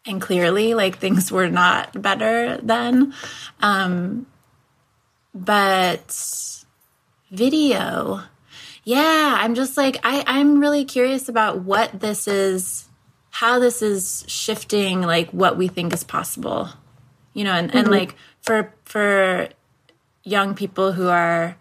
and 0.06 0.22
clearly 0.22 0.74
like 0.74 0.98
things 0.98 1.32
were 1.32 1.48
not 1.48 2.00
better 2.00 2.58
then. 2.58 3.14
Um 3.60 4.26
but 5.34 6.64
video. 7.32 8.22
Yeah 8.84 9.38
i'm 9.40 9.56
just 9.56 9.76
like 9.76 9.98
i 10.04 10.22
i'm 10.28 10.60
really 10.60 10.84
curious 10.84 11.28
about 11.28 11.62
what 11.62 11.98
this 11.98 12.28
is 12.28 12.85
how 13.40 13.58
this 13.58 13.82
is 13.82 14.24
shifting 14.26 15.02
like 15.02 15.30
what 15.30 15.56
we 15.56 15.68
think 15.68 15.92
is 15.92 16.04
possible 16.04 16.68
you 17.34 17.44
know 17.44 17.52
and, 17.52 17.74
and 17.74 17.90
like 17.90 18.14
for 18.40 18.72
for 18.84 19.48
young 20.22 20.54
people 20.54 20.92
who 20.92 21.08
are 21.08 21.56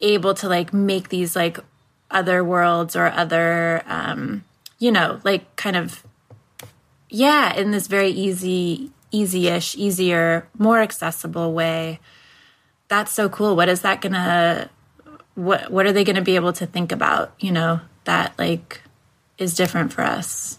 able 0.00 0.34
to 0.34 0.48
like 0.48 0.72
make 0.72 1.08
these 1.10 1.36
like 1.36 1.58
other 2.10 2.42
worlds 2.42 2.96
or 2.96 3.06
other 3.06 3.82
um 3.86 4.44
you 4.78 4.90
know 4.90 5.20
like 5.24 5.54
kind 5.56 5.76
of 5.76 6.02
yeah 7.08 7.54
in 7.54 7.70
this 7.70 7.86
very 7.86 8.10
easy 8.10 8.90
easy-ish 9.10 9.76
easier 9.76 10.48
more 10.58 10.80
accessible 10.80 11.52
way 11.52 12.00
that's 12.92 13.10
so 13.10 13.30
cool. 13.30 13.56
What 13.56 13.70
is 13.70 13.80
that 13.82 14.02
gonna 14.02 14.68
what 15.34 15.72
what 15.72 15.86
are 15.86 15.92
they 15.92 16.04
gonna 16.04 16.20
be 16.20 16.36
able 16.36 16.52
to 16.52 16.66
think 16.66 16.92
about 16.92 17.32
you 17.40 17.50
know 17.50 17.80
that 18.04 18.38
like 18.38 18.82
is 19.38 19.54
different 19.54 19.94
for 19.94 20.02
us 20.02 20.58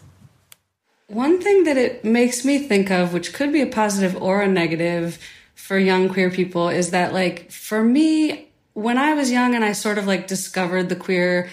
One 1.13 1.39
thing 1.41 1.65
that 1.65 1.77
it 1.77 2.03
makes 2.03 2.43
me 2.43 2.57
think 2.57 2.89
of, 2.89 3.13
which 3.13 3.33
could 3.33 3.53
be 3.53 3.61
a 3.61 3.67
positive 3.67 4.19
or 4.21 4.41
a 4.41 4.47
negative 4.47 5.19
for 5.53 5.77
young 5.77 6.09
queer 6.09 6.31
people, 6.31 6.69
is 6.69 6.89
that, 6.89 7.13
like, 7.13 7.51
for 7.51 7.83
me, 7.83 8.49
when 8.73 8.97
I 8.97 9.13
was 9.13 9.31
young 9.31 9.53
and 9.53 9.63
I 9.63 9.73
sort 9.73 9.97
of 9.99 10.07
like 10.07 10.25
discovered 10.27 10.89
the 10.89 10.95
queer 10.95 11.49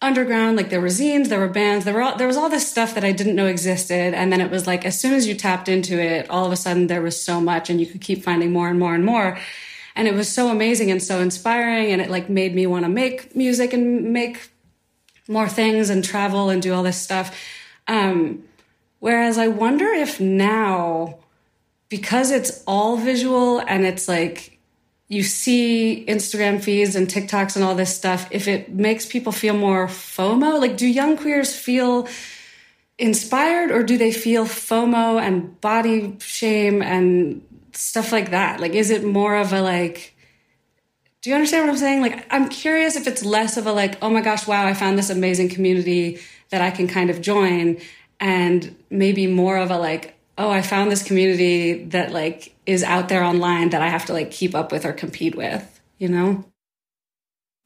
underground, 0.00 0.56
like 0.56 0.70
there 0.70 0.80
were 0.80 0.88
zines, 0.88 1.28
there 1.28 1.38
were 1.38 1.48
bands, 1.48 1.84
there 1.84 1.94
were 1.94 2.02
all, 2.02 2.16
there 2.16 2.26
was 2.26 2.36
all 2.36 2.48
this 2.48 2.66
stuff 2.66 2.94
that 2.94 3.04
I 3.04 3.12
didn't 3.12 3.36
know 3.36 3.46
existed, 3.46 4.14
and 4.14 4.32
then 4.32 4.40
it 4.40 4.50
was 4.50 4.66
like 4.66 4.84
as 4.84 4.98
soon 4.98 5.12
as 5.12 5.26
you 5.26 5.34
tapped 5.34 5.68
into 5.68 6.00
it, 6.00 6.28
all 6.30 6.46
of 6.46 6.52
a 6.52 6.56
sudden 6.56 6.86
there 6.86 7.02
was 7.02 7.20
so 7.20 7.40
much, 7.40 7.68
and 7.70 7.80
you 7.80 7.86
could 7.86 8.00
keep 8.00 8.22
finding 8.22 8.52
more 8.52 8.68
and 8.68 8.78
more 8.78 8.94
and 8.94 9.04
more, 9.04 9.38
and 9.94 10.08
it 10.08 10.14
was 10.14 10.30
so 10.30 10.48
amazing 10.48 10.90
and 10.90 11.02
so 11.02 11.20
inspiring, 11.20 11.92
and 11.92 12.00
it 12.00 12.10
like 12.10 12.28
made 12.30 12.54
me 12.54 12.66
want 12.66 12.84
to 12.84 12.88
make 12.88 13.36
music 13.36 13.72
and 13.72 14.12
make 14.12 14.50
more 15.28 15.48
things 15.48 15.90
and 15.90 16.02
travel 16.02 16.48
and 16.48 16.62
do 16.62 16.72
all 16.72 16.82
this 16.82 17.00
stuff. 17.00 17.38
Um, 17.86 18.44
Whereas 19.04 19.36
I 19.36 19.48
wonder 19.48 19.88
if 19.88 20.18
now, 20.18 21.18
because 21.90 22.30
it's 22.30 22.64
all 22.66 22.96
visual 22.96 23.58
and 23.58 23.84
it's 23.84 24.08
like 24.08 24.58
you 25.08 25.22
see 25.22 26.06
Instagram 26.08 26.62
feeds 26.62 26.96
and 26.96 27.06
TikToks 27.06 27.54
and 27.54 27.66
all 27.66 27.74
this 27.74 27.94
stuff, 27.94 28.26
if 28.30 28.48
it 28.48 28.72
makes 28.72 29.04
people 29.04 29.30
feel 29.30 29.58
more 29.58 29.88
FOMO, 29.88 30.58
like 30.58 30.78
do 30.78 30.86
young 30.86 31.18
queers 31.18 31.54
feel 31.54 32.08
inspired 32.96 33.70
or 33.70 33.82
do 33.82 33.98
they 33.98 34.10
feel 34.10 34.46
FOMO 34.46 35.20
and 35.20 35.60
body 35.60 36.16
shame 36.20 36.80
and 36.80 37.42
stuff 37.72 38.10
like 38.10 38.30
that? 38.30 38.58
Like, 38.58 38.72
is 38.72 38.88
it 38.88 39.04
more 39.04 39.36
of 39.36 39.52
a 39.52 39.60
like, 39.60 40.16
do 41.20 41.28
you 41.28 41.36
understand 41.36 41.66
what 41.66 41.72
I'm 41.72 41.78
saying? 41.78 42.00
Like, 42.00 42.26
I'm 42.30 42.48
curious 42.48 42.96
if 42.96 43.06
it's 43.06 43.22
less 43.22 43.58
of 43.58 43.66
a 43.66 43.72
like, 43.72 43.98
oh 44.00 44.08
my 44.08 44.22
gosh, 44.22 44.46
wow, 44.46 44.66
I 44.66 44.72
found 44.72 44.96
this 44.96 45.10
amazing 45.10 45.50
community 45.50 46.20
that 46.48 46.62
I 46.62 46.70
can 46.70 46.88
kind 46.88 47.10
of 47.10 47.20
join, 47.20 47.82
and 48.24 48.74
maybe 48.88 49.26
more 49.26 49.58
of 49.58 49.70
a 49.70 49.76
like, 49.76 50.14
oh, 50.38 50.48
I 50.48 50.62
found 50.62 50.90
this 50.90 51.02
community 51.02 51.84
that 51.84 52.10
like 52.10 52.54
is 52.64 52.82
out 52.82 53.10
there 53.10 53.22
online 53.22 53.68
that 53.70 53.82
I 53.82 53.88
have 53.90 54.06
to 54.06 54.14
like 54.14 54.30
keep 54.30 54.54
up 54.54 54.72
with 54.72 54.86
or 54.86 54.94
compete 54.94 55.34
with, 55.34 55.78
you 55.98 56.08
know? 56.08 56.42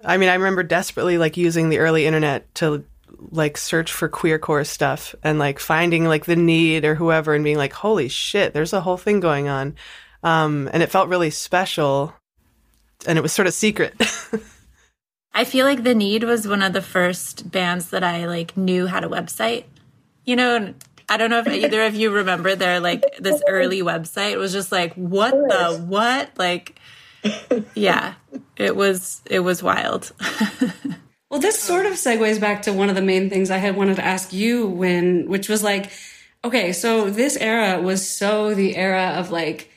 I 0.04 0.16
mean, 0.16 0.28
I 0.28 0.34
remember 0.34 0.64
desperately 0.64 1.16
like 1.16 1.36
using 1.36 1.68
the 1.68 1.78
early 1.78 2.06
internet 2.06 2.52
to 2.56 2.84
like 3.30 3.56
search 3.56 3.92
for 3.92 4.08
queercore 4.08 4.66
stuff 4.66 5.14
and 5.22 5.38
like 5.38 5.60
finding 5.60 6.06
like 6.06 6.24
the 6.24 6.34
need 6.34 6.84
or 6.84 6.96
whoever 6.96 7.34
and 7.34 7.44
being 7.44 7.56
like, 7.56 7.72
holy 7.72 8.08
shit, 8.08 8.52
there's 8.52 8.72
a 8.72 8.80
whole 8.80 8.96
thing 8.96 9.20
going 9.20 9.46
on. 9.46 9.76
Um, 10.24 10.68
and 10.72 10.82
it 10.82 10.90
felt 10.90 11.08
really 11.08 11.30
special 11.30 12.14
and 13.06 13.16
it 13.16 13.22
was 13.22 13.32
sort 13.32 13.46
of 13.46 13.54
secret. 13.54 13.94
I 15.32 15.44
feel 15.44 15.66
like 15.66 15.84
The 15.84 15.94
Need 15.94 16.24
was 16.24 16.48
one 16.48 16.62
of 16.62 16.72
the 16.72 16.82
first 16.82 17.48
bands 17.48 17.90
that 17.90 18.02
I 18.02 18.26
like 18.26 18.56
knew 18.56 18.86
had 18.86 19.04
a 19.04 19.08
website. 19.08 19.66
You 20.28 20.37
know, 20.37 20.75
I 21.08 21.16
don't 21.16 21.30
know 21.30 21.38
if 21.38 21.49
either 21.49 21.85
of 21.85 21.94
you 21.94 22.11
remember 22.11 22.54
their 22.54 22.80
like 22.80 23.02
this 23.18 23.42
early 23.49 23.80
website. 23.80 24.32
It 24.32 24.37
was 24.37 24.52
just 24.52 24.70
like, 24.70 24.92
what 24.92 25.32
the 25.32 25.82
what? 25.87 26.30
Like 26.37 26.78
yeah. 27.75 28.12
It 28.56 28.76
was 28.76 29.23
it 29.25 29.40
was 29.40 29.62
wild. 29.62 30.12
Well, 31.30 31.40
this 31.40 31.58
sort 31.58 31.85
of 31.85 31.92
segues 31.92 32.40
back 32.40 32.62
to 32.62 32.73
one 32.73 32.88
of 32.88 32.94
the 32.94 33.02
main 33.02 33.28
things 33.28 33.50
I 33.50 33.58
had 33.58 33.76
wanted 33.76 33.97
to 33.97 34.04
ask 34.04 34.32
you 34.32 34.66
Wynne, 34.66 35.28
which 35.28 35.47
was 35.47 35.62
like, 35.62 35.92
okay, 36.42 36.73
so 36.73 37.11
this 37.11 37.37
era 37.37 37.82
was 37.82 38.08
so 38.08 38.54
the 38.54 38.75
era 38.75 39.14
of 39.18 39.30
like 39.30 39.70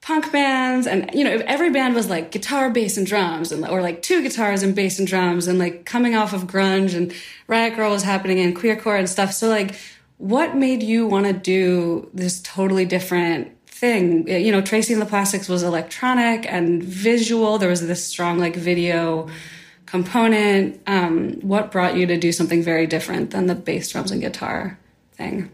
punk 0.00 0.30
bands 0.30 0.86
and 0.86 1.10
you 1.12 1.24
know 1.24 1.32
if 1.32 1.40
every 1.42 1.70
band 1.70 1.94
was 1.94 2.08
like 2.08 2.30
guitar 2.30 2.70
bass 2.70 2.96
and 2.96 3.06
drums 3.06 3.50
and 3.50 3.66
or 3.66 3.82
like 3.82 4.00
two 4.00 4.22
guitars 4.22 4.62
and 4.62 4.74
bass 4.76 4.98
and 4.98 5.08
drums 5.08 5.48
and 5.48 5.58
like 5.58 5.84
coming 5.84 6.14
off 6.14 6.32
of 6.32 6.44
grunge 6.46 6.94
and 6.94 7.12
riot 7.48 7.74
grrrl 7.74 7.90
was 7.90 8.04
happening 8.04 8.38
and 8.38 8.56
queercore 8.56 8.96
and 8.98 9.10
stuff 9.10 9.32
so 9.32 9.48
like 9.48 9.74
what 10.18 10.56
made 10.56 10.82
you 10.82 11.06
want 11.06 11.26
to 11.26 11.32
do 11.32 12.10
this 12.12 12.40
totally 12.42 12.84
different 12.84 13.54
thing 13.66 14.28
you 14.28 14.52
know 14.52 14.60
Tracy 14.60 14.92
and 14.92 15.00
the 15.00 15.06
Plastics 15.06 15.48
was 15.48 15.62
electronic 15.62 16.50
and 16.52 16.82
visual 16.82 17.58
there 17.58 17.68
was 17.68 17.86
this 17.86 18.04
strong 18.04 18.38
like 18.38 18.56
video 18.56 19.28
component 19.86 20.80
um, 20.86 21.34
what 21.40 21.72
brought 21.72 21.96
you 21.96 22.06
to 22.06 22.18
do 22.18 22.32
something 22.32 22.62
very 22.62 22.86
different 22.86 23.30
than 23.30 23.46
the 23.46 23.54
bass 23.54 23.90
drums 23.90 24.10
and 24.10 24.20
guitar 24.20 24.78
thing 25.12 25.50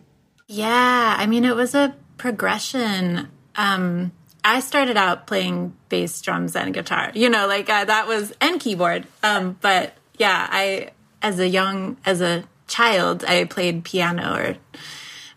Yeah, 0.47 1.16
I 1.18 1.26
mean, 1.26 1.44
it 1.44 1.56
was 1.56 1.75
a 1.75 1.94
progression. 2.18 3.28
Um, 3.56 4.12
I 4.44 4.61
started 4.61 4.97
out 4.97 5.26
playing 5.26 5.75
bass, 5.88 6.21
drums, 6.21 6.54
and 6.54 6.75
guitar. 6.75 7.11
You 7.14 7.30
know, 7.30 7.47
like 7.47 7.71
uh, 7.71 7.85
that 7.87 8.06
was 8.06 8.33
and 8.40 8.61
keyboard. 8.61 9.06
Um, 9.23 9.56
but 9.61 9.94
yeah, 10.18 10.47
I 10.50 10.90
as 11.23 11.38
a 11.38 11.49
young 11.49 11.97
as 12.04 12.21
a 12.21 12.44
child, 12.74 13.24
I 13.24 13.44
played 13.44 13.84
piano 13.84 14.36
or 14.36 14.56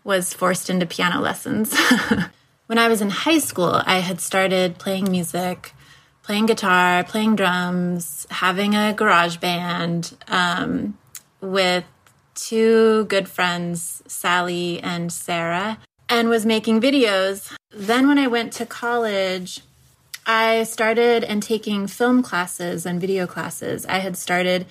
was 0.04 0.34
forced 0.34 0.70
into 0.70 0.86
piano 0.86 1.22
lessons. 1.22 1.76
when 2.68 2.78
I 2.78 2.88
was 2.88 3.02
in 3.02 3.10
high 3.10 3.40
school, 3.40 3.82
I 3.86 4.00
had 4.00 4.20
started 4.20 4.80
playing 4.80 5.12
music, 5.12 5.74
playing 6.24 6.48
guitar, 6.48 7.04
playing 7.04 7.36
drums, 7.36 8.26
having 8.32 8.74
a 8.74 8.94
garage 8.94 9.38
band 9.38 10.18
um, 10.28 10.98
with 11.40 11.86
two 12.34 13.06
good 13.06 13.28
friends, 13.28 14.02
Sally 14.08 14.80
and 14.82 15.12
Sarah, 15.12 15.78
and 16.10 16.30
was 16.30 16.46
making 16.46 16.82
videos. 16.82 17.54
Then, 17.72 18.08
when 18.08 18.18
I 18.18 18.28
went 18.28 18.54
to 18.54 18.66
college, 18.66 19.62
I 20.26 20.64
started 20.64 21.24
and 21.24 21.44
taking 21.44 21.88
film 21.88 22.24
classes 22.24 22.86
and 22.86 23.00
video 23.00 23.28
classes. 23.28 23.86
I 23.86 24.00
had 24.00 24.18
started 24.18 24.66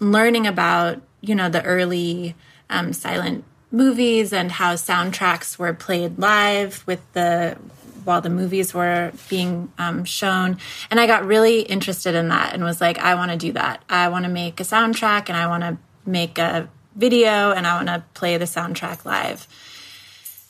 learning 0.00 0.46
about, 0.46 1.02
you 1.20 1.34
know, 1.34 1.48
the 1.48 1.62
early 1.64 2.34
um, 2.70 2.92
silent 2.92 3.44
movies 3.70 4.32
and 4.32 4.52
how 4.52 4.74
soundtracks 4.74 5.58
were 5.58 5.74
played 5.74 6.18
live 6.18 6.86
with 6.86 7.00
the 7.12 7.56
while 8.04 8.22
the 8.22 8.30
movies 8.30 8.72
were 8.72 9.12
being 9.28 9.70
um, 9.78 10.04
shown. 10.04 10.56
And 10.90 10.98
i 10.98 11.06
got 11.06 11.26
really 11.26 11.60
interested 11.60 12.14
in 12.14 12.28
that 12.28 12.54
and 12.54 12.64
was 12.64 12.80
like 12.80 12.98
i 12.98 13.14
want 13.14 13.30
to 13.30 13.36
do 13.36 13.52
that. 13.52 13.82
I 13.88 14.08
want 14.08 14.24
to 14.24 14.30
make 14.30 14.60
a 14.60 14.64
soundtrack 14.64 15.28
and 15.28 15.36
i 15.36 15.46
want 15.46 15.62
to 15.62 15.76
make 16.06 16.38
a 16.38 16.68
video 16.96 17.52
and 17.52 17.66
i 17.66 17.74
want 17.74 17.88
to 17.88 18.02
play 18.14 18.36
the 18.38 18.46
soundtrack 18.46 19.04
live. 19.04 19.46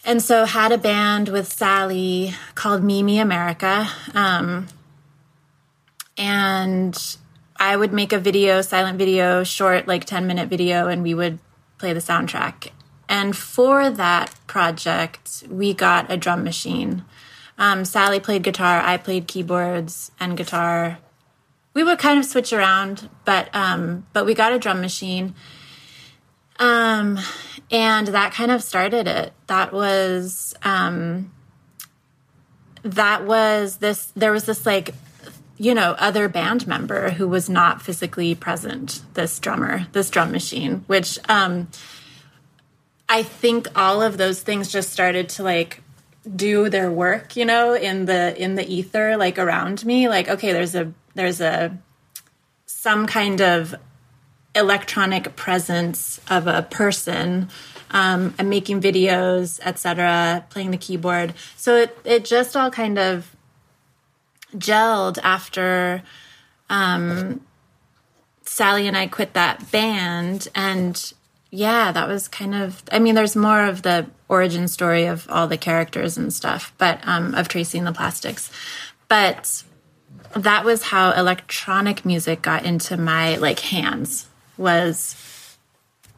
And 0.04 0.22
so 0.22 0.44
had 0.44 0.72
a 0.72 0.78
band 0.78 1.28
with 1.28 1.52
sally 1.52 2.34
called 2.54 2.84
mimi 2.84 3.18
america 3.18 3.88
um, 4.14 4.68
and 6.16 7.16
i 7.58 7.76
would 7.76 7.92
make 7.92 8.12
a 8.12 8.18
video 8.18 8.60
silent 8.60 8.98
video 8.98 9.44
short 9.44 9.86
like 9.86 10.04
10 10.04 10.26
minute 10.26 10.48
video 10.48 10.88
and 10.88 11.02
we 11.02 11.14
would 11.14 11.38
play 11.78 11.92
the 11.92 12.00
soundtrack. 12.00 12.70
And 13.08 13.36
for 13.36 13.90
that 13.90 14.34
project 14.46 15.44
we 15.48 15.72
got 15.72 16.10
a 16.10 16.16
drum 16.16 16.44
machine. 16.44 17.04
Um, 17.56 17.84
sally 17.84 18.20
played 18.20 18.42
guitar 18.42 18.80
i 18.80 18.96
played 18.96 19.26
keyboards 19.26 20.10
and 20.20 20.36
guitar. 20.36 20.98
We 21.74 21.84
would 21.84 21.98
kind 21.98 22.18
of 22.18 22.24
switch 22.24 22.52
around 22.52 23.08
but 23.24 23.54
um, 23.54 24.06
but 24.12 24.26
we 24.26 24.34
got 24.34 24.52
a 24.52 24.58
drum 24.58 24.80
machine. 24.80 25.34
Um, 26.58 27.18
and 27.70 28.08
that 28.08 28.32
kind 28.32 28.50
of 28.50 28.62
started 28.62 29.06
it. 29.06 29.32
That 29.46 29.72
was 29.72 30.54
um, 30.62 31.32
that 32.82 33.24
was 33.24 33.78
this 33.78 34.12
there 34.16 34.32
was 34.32 34.44
this 34.44 34.64
like 34.66 34.94
you 35.58 35.74
know 35.74 35.94
other 35.98 36.28
band 36.28 36.66
member 36.66 37.10
who 37.10 37.28
was 37.28 37.50
not 37.50 37.82
physically 37.82 38.34
present 38.34 39.02
this 39.14 39.38
drummer 39.38 39.86
this 39.92 40.08
drum 40.10 40.32
machine 40.32 40.84
which 40.86 41.18
um 41.28 41.68
i 43.08 43.22
think 43.22 43.66
all 43.76 44.00
of 44.00 44.16
those 44.16 44.40
things 44.40 44.70
just 44.70 44.90
started 44.90 45.28
to 45.28 45.42
like 45.42 45.82
do 46.36 46.68
their 46.68 46.90
work 46.90 47.36
you 47.36 47.44
know 47.44 47.74
in 47.74 48.06
the 48.06 48.40
in 48.40 48.54
the 48.54 48.66
ether 48.66 49.16
like 49.16 49.38
around 49.38 49.84
me. 49.84 50.08
Like 50.08 50.28
okay 50.28 50.52
there's 50.52 50.74
a 50.74 50.92
there's 51.14 51.40
a 51.40 51.76
some 52.66 53.06
kind 53.06 53.40
of 53.40 53.74
electronic 54.54 55.36
presence 55.36 56.20
of 56.30 56.46
a 56.46 56.62
person 56.62 57.48
um, 57.90 58.34
i'm 58.38 58.48
making 58.48 58.80
videos 58.80 59.60
etc 59.62 60.44
playing 60.50 60.70
the 60.70 60.76
keyboard. 60.76 61.34
So 61.56 61.76
it, 61.76 61.96
it 62.04 62.24
just 62.24 62.56
all 62.56 62.70
kind 62.70 62.98
of 62.98 63.34
gelled 64.56 65.18
after 65.22 66.02
um, 66.70 67.40
sally 68.42 68.86
and 68.86 68.96
i 68.96 69.06
quit 69.06 69.34
that 69.34 69.70
band. 69.70 70.48
And 70.54 71.12
yeah 71.50 71.92
that 71.92 72.06
was 72.06 72.28
kind 72.28 72.54
of 72.54 72.82
i 72.92 72.98
mean 72.98 73.14
there's 73.14 73.34
more 73.34 73.64
of 73.64 73.80
the 73.80 74.06
origin 74.28 74.68
story 74.68 75.06
of 75.06 75.26
all 75.30 75.48
the 75.48 75.56
characters 75.56 76.18
and 76.18 76.30
stuff 76.30 76.74
but 76.76 77.00
um, 77.04 77.34
of 77.34 77.48
Tracy 77.48 77.78
and 77.78 77.86
the 77.86 77.92
Plastics. 77.92 78.50
But 79.08 79.62
that 80.34 80.64
was 80.64 80.82
how 80.84 81.12
electronic 81.12 82.04
music 82.04 82.42
got 82.42 82.64
into 82.64 82.96
my 82.96 83.36
like 83.36 83.60
hands 83.60 84.28
was 84.56 85.56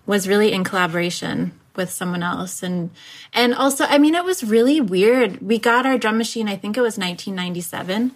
was 0.07 0.27
really 0.27 0.53
in 0.53 0.65
collaboration 0.65 1.53
with 1.81 1.91
someone 1.91 2.23
else. 2.23 2.63
And 2.63 2.91
and 3.33 3.55
also 3.55 3.85
i 3.85 3.97
mean 3.99 4.15
it 4.15 4.25
was 4.25 4.45
really 4.45 4.81
weird. 4.81 5.41
We 5.41 5.59
got 5.59 5.87
our 5.87 5.99
drum 5.99 6.19
machine 6.19 6.47
i 6.49 6.57
think 6.57 6.77
it 6.77 6.83
was 6.83 6.99
1997 6.99 8.13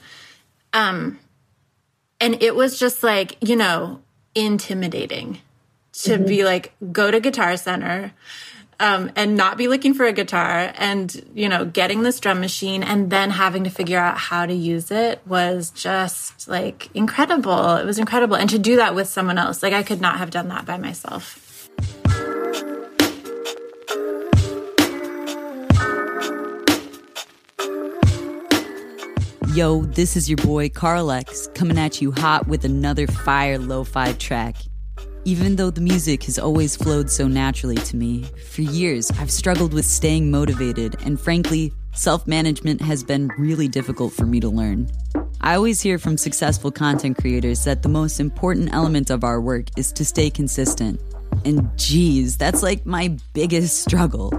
um 0.73 1.19
and 2.21 2.43
it 2.43 2.55
was 2.55 2.79
just 2.79 3.03
like 3.03 3.37
you 3.41 3.57
know 3.57 4.01
intimidating 4.35 5.39
to 5.93 6.19
be 6.19 6.45
like 6.45 6.73
go 6.93 7.11
to 7.11 7.21
guitar 7.21 7.57
center 7.57 8.13
um, 8.81 9.13
and 9.15 9.37
not 9.37 9.57
be 9.57 9.69
looking 9.69 9.95
for 9.95 10.05
a 10.05 10.13
guitar 10.13 10.73
and 10.77 11.25
you 11.35 11.49
know 11.49 11.65
getting 11.65 12.03
this 12.03 12.19
drum 12.19 12.41
machine 12.41 12.83
and 12.83 13.11
then 13.11 13.31
having 13.31 13.65
to 13.65 13.71
figure 13.71 13.99
out 13.99 14.19
how 14.19 14.45
to 14.47 14.53
use 14.53 14.91
it 14.91 15.21
was 15.27 15.71
just 15.71 16.49
like 16.49 16.91
incredible. 16.95 17.77
It 17.77 17.87
was 17.87 17.99
incredible. 17.99 18.37
And 18.37 18.51
to 18.51 18.59
do 18.59 18.77
that 18.77 18.95
with 18.95 19.09
someone 19.09 19.39
else 19.39 19.63
like 19.63 19.73
i 19.73 19.83
could 19.83 20.01
not 20.01 20.19
have 20.19 20.31
done 20.31 20.49
that 20.49 20.67
by 20.67 20.77
myself 20.77 21.44
Yo, 29.55 29.83
this 29.83 30.17
is 30.17 30.29
your 30.29 30.37
boy 30.39 30.69
Carl 30.69 31.13
X 31.13 31.49
coming 31.55 31.79
at 31.79 32.03
you 32.03 32.11
hot 32.11 32.49
with 32.49 32.65
another 32.65 33.07
fire 33.07 33.57
lo 33.57 33.85
fi 33.85 34.13
track. 34.15 34.57
Even 35.25 35.55
though 35.55 35.71
the 35.71 35.81
music 35.81 36.25
has 36.25 36.41
always 36.41 36.75
flowed 36.75 37.09
so 37.09 37.29
naturally 37.29 37.77
to 37.77 37.95
me, 37.95 38.25
for 38.51 38.63
years 38.63 39.13
I've 39.13 39.31
struggled 39.31 39.73
with 39.73 39.85
staying 39.85 40.29
motivated, 40.29 40.97
and 41.05 41.21
frankly, 41.21 41.73
self 41.95 42.27
management 42.27 42.81
has 42.81 43.05
been 43.05 43.31
really 43.39 43.69
difficult 43.69 44.13
for 44.13 44.27
me 44.27 44.41
to 44.41 44.49
learn. 44.49 44.91
I 45.41 45.55
always 45.55 45.81
hear 45.81 46.01
from 46.01 46.19
successful 46.19 46.73
content 46.73 47.19
creators 47.19 47.63
that 47.63 47.85
the 47.85 47.89
most 47.89 48.19
important 48.19 48.75
element 48.75 49.09
of 49.09 49.23
our 49.23 49.41
work 49.41 49.67
is 49.77 49.93
to 49.93 50.05
stay 50.05 50.31
consistent. 50.31 51.01
And 51.45 51.71
geez, 51.79 52.37
that's 52.37 52.65
like 52.65 52.85
my 52.85 53.17
biggest 53.35 53.85
struggle. 53.85 54.33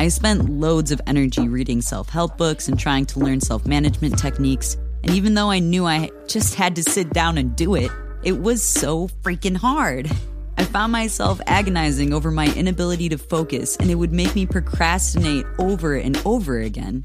I 0.00 0.08
spent 0.08 0.48
loads 0.48 0.92
of 0.92 1.00
energy 1.06 1.46
reading 1.46 1.82
self 1.82 2.08
help 2.08 2.38
books 2.38 2.68
and 2.68 2.78
trying 2.78 3.04
to 3.04 3.18
learn 3.18 3.42
self 3.42 3.66
management 3.66 4.18
techniques, 4.18 4.78
and 5.04 5.14
even 5.14 5.34
though 5.34 5.50
I 5.50 5.58
knew 5.58 5.84
I 5.84 6.08
just 6.26 6.54
had 6.54 6.74
to 6.76 6.82
sit 6.82 7.10
down 7.10 7.36
and 7.36 7.54
do 7.54 7.74
it, 7.74 7.90
it 8.22 8.40
was 8.40 8.62
so 8.62 9.08
freaking 9.08 9.58
hard. 9.58 10.10
I 10.56 10.64
found 10.64 10.90
myself 10.90 11.38
agonizing 11.46 12.14
over 12.14 12.30
my 12.30 12.46
inability 12.54 13.10
to 13.10 13.18
focus, 13.18 13.76
and 13.76 13.90
it 13.90 13.96
would 13.96 14.10
make 14.10 14.34
me 14.34 14.46
procrastinate 14.46 15.44
over 15.58 15.96
and 15.96 16.16
over 16.24 16.58
again. 16.60 17.04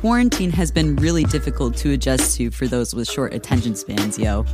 Quarantine 0.00 0.50
has 0.50 0.72
been 0.72 0.96
really 0.96 1.22
difficult 1.22 1.76
to 1.76 1.92
adjust 1.92 2.36
to 2.38 2.50
for 2.50 2.66
those 2.66 2.96
with 2.96 3.08
short 3.08 3.32
attention 3.32 3.76
spans, 3.76 4.18
yo. 4.18 4.44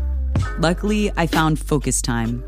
Luckily, 0.59 1.11
I 1.17 1.27
found 1.27 1.59
Focus 1.59 2.03
Time. 2.03 2.45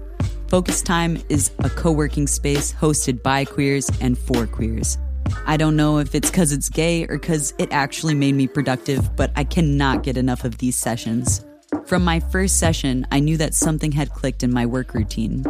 Focus 0.48 0.82
Time 0.82 1.22
is 1.30 1.52
a 1.60 1.70
co 1.70 1.90
working 1.90 2.26
space 2.26 2.74
hosted 2.74 3.22
by 3.22 3.46
queers 3.46 3.90
and 4.02 4.18
for 4.18 4.46
queers. 4.46 4.98
I 5.46 5.56
don't 5.56 5.76
know 5.76 5.98
if 5.98 6.14
it's 6.14 6.30
because 6.30 6.52
it's 6.52 6.68
gay 6.68 7.04
or 7.04 7.18
because 7.18 7.54
it 7.58 7.72
actually 7.72 8.14
made 8.14 8.34
me 8.34 8.46
productive, 8.46 9.14
but 9.16 9.32
I 9.36 9.44
cannot 9.44 10.02
get 10.02 10.16
enough 10.16 10.44
of 10.44 10.58
these 10.58 10.76
sessions. 10.76 11.44
From 11.86 12.04
my 12.04 12.20
first 12.20 12.58
session, 12.58 13.06
I 13.10 13.20
knew 13.20 13.36
that 13.38 13.54
something 13.54 13.92
had 13.92 14.10
clicked 14.10 14.42
in 14.42 14.52
my 14.52 14.66
work 14.66 14.94
routine. 14.94 15.44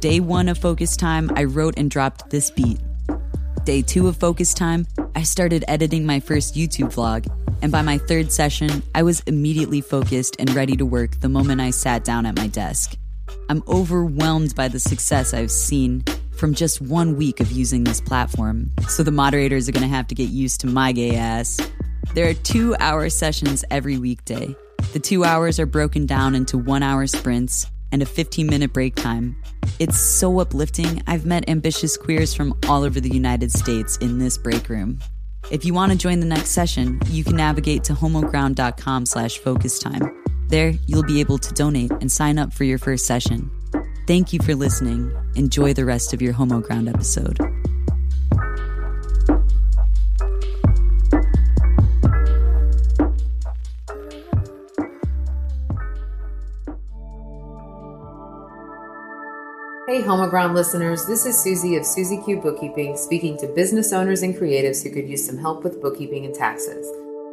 Day 0.00 0.20
one 0.20 0.48
of 0.48 0.58
Focus 0.58 0.96
Time, 0.96 1.30
I 1.36 1.44
wrote 1.44 1.74
and 1.76 1.90
dropped 1.90 2.30
this 2.30 2.50
beat. 2.50 2.80
Day 3.64 3.82
two 3.82 4.08
of 4.08 4.16
Focus 4.16 4.54
Time, 4.54 4.86
I 5.14 5.22
started 5.22 5.64
editing 5.68 6.06
my 6.06 6.20
first 6.20 6.54
YouTube 6.54 6.94
vlog, 6.94 7.26
and 7.62 7.70
by 7.70 7.82
my 7.82 7.98
third 7.98 8.32
session, 8.32 8.82
I 8.94 9.02
was 9.02 9.20
immediately 9.26 9.80
focused 9.80 10.36
and 10.38 10.54
ready 10.54 10.76
to 10.76 10.86
work 10.86 11.20
the 11.20 11.28
moment 11.28 11.60
I 11.60 11.70
sat 11.70 12.04
down 12.04 12.26
at 12.26 12.36
my 12.36 12.46
desk. 12.46 12.96
I'm 13.48 13.62
overwhelmed 13.68 14.54
by 14.54 14.68
the 14.68 14.80
success 14.80 15.34
I've 15.34 15.50
seen 15.50 16.04
from 16.40 16.54
just 16.54 16.80
one 16.80 17.16
week 17.16 17.38
of 17.38 17.52
using 17.52 17.84
this 17.84 18.00
platform, 18.00 18.72
so 18.88 19.02
the 19.02 19.10
moderators 19.10 19.68
are 19.68 19.72
gonna 19.72 19.86
have 19.86 20.06
to 20.06 20.14
get 20.14 20.30
used 20.30 20.62
to 20.62 20.66
my 20.66 20.90
gay 20.90 21.14
ass. 21.14 21.60
There 22.14 22.26
are 22.30 22.34
two 22.34 22.74
hour 22.80 23.10
sessions 23.10 23.62
every 23.70 23.98
weekday. 23.98 24.56
The 24.94 25.00
two 25.00 25.22
hours 25.22 25.60
are 25.60 25.66
broken 25.66 26.06
down 26.06 26.34
into 26.34 26.56
one 26.56 26.82
hour 26.82 27.06
sprints 27.06 27.66
and 27.92 28.00
a 28.00 28.06
15 28.06 28.46
minute 28.46 28.72
break 28.72 28.94
time. 28.94 29.36
It's 29.78 30.00
so 30.00 30.40
uplifting. 30.40 31.02
I've 31.06 31.26
met 31.26 31.46
ambitious 31.46 31.98
queers 31.98 32.32
from 32.32 32.58
all 32.66 32.84
over 32.84 33.00
the 33.00 33.14
United 33.14 33.52
States 33.52 33.98
in 33.98 34.18
this 34.18 34.38
break 34.38 34.70
room. 34.70 34.98
If 35.50 35.66
you 35.66 35.74
want 35.74 35.92
to 35.92 35.98
join 35.98 36.20
the 36.20 36.26
next 36.26 36.50
session, 36.50 37.00
you 37.08 37.22
can 37.22 37.36
navigate 37.36 37.84
to 37.84 37.92
homoground.com 37.92 39.04
slash 39.04 39.36
focus 39.38 39.78
time. 39.78 40.24
There, 40.48 40.72
you'll 40.86 41.02
be 41.02 41.20
able 41.20 41.38
to 41.38 41.54
donate 41.54 41.92
and 41.92 42.10
sign 42.10 42.38
up 42.38 42.54
for 42.54 42.64
your 42.64 42.78
first 42.78 43.04
session. 43.04 43.50
Thank 44.06 44.32
you 44.32 44.40
for 44.40 44.54
listening. 44.54 45.14
Enjoy 45.36 45.72
the 45.72 45.84
rest 45.84 46.12
of 46.12 46.20
your 46.20 46.32
Homo 46.32 46.60
Ground 46.60 46.88
episode. 46.88 47.38
Hey, 59.86 60.02
Homoground 60.02 60.54
listeners, 60.54 61.04
this 61.06 61.26
is 61.26 61.36
Susie 61.36 61.74
of 61.76 61.84
Susie 61.84 62.20
Q 62.24 62.40
Bookkeeping 62.40 62.96
speaking 62.96 63.36
to 63.38 63.48
business 63.48 63.92
owners 63.92 64.22
and 64.22 64.34
creatives 64.36 64.84
who 64.84 64.90
could 64.90 65.08
use 65.08 65.26
some 65.26 65.36
help 65.36 65.64
with 65.64 65.80
bookkeeping 65.82 66.24
and 66.24 66.34
taxes. 66.34 66.86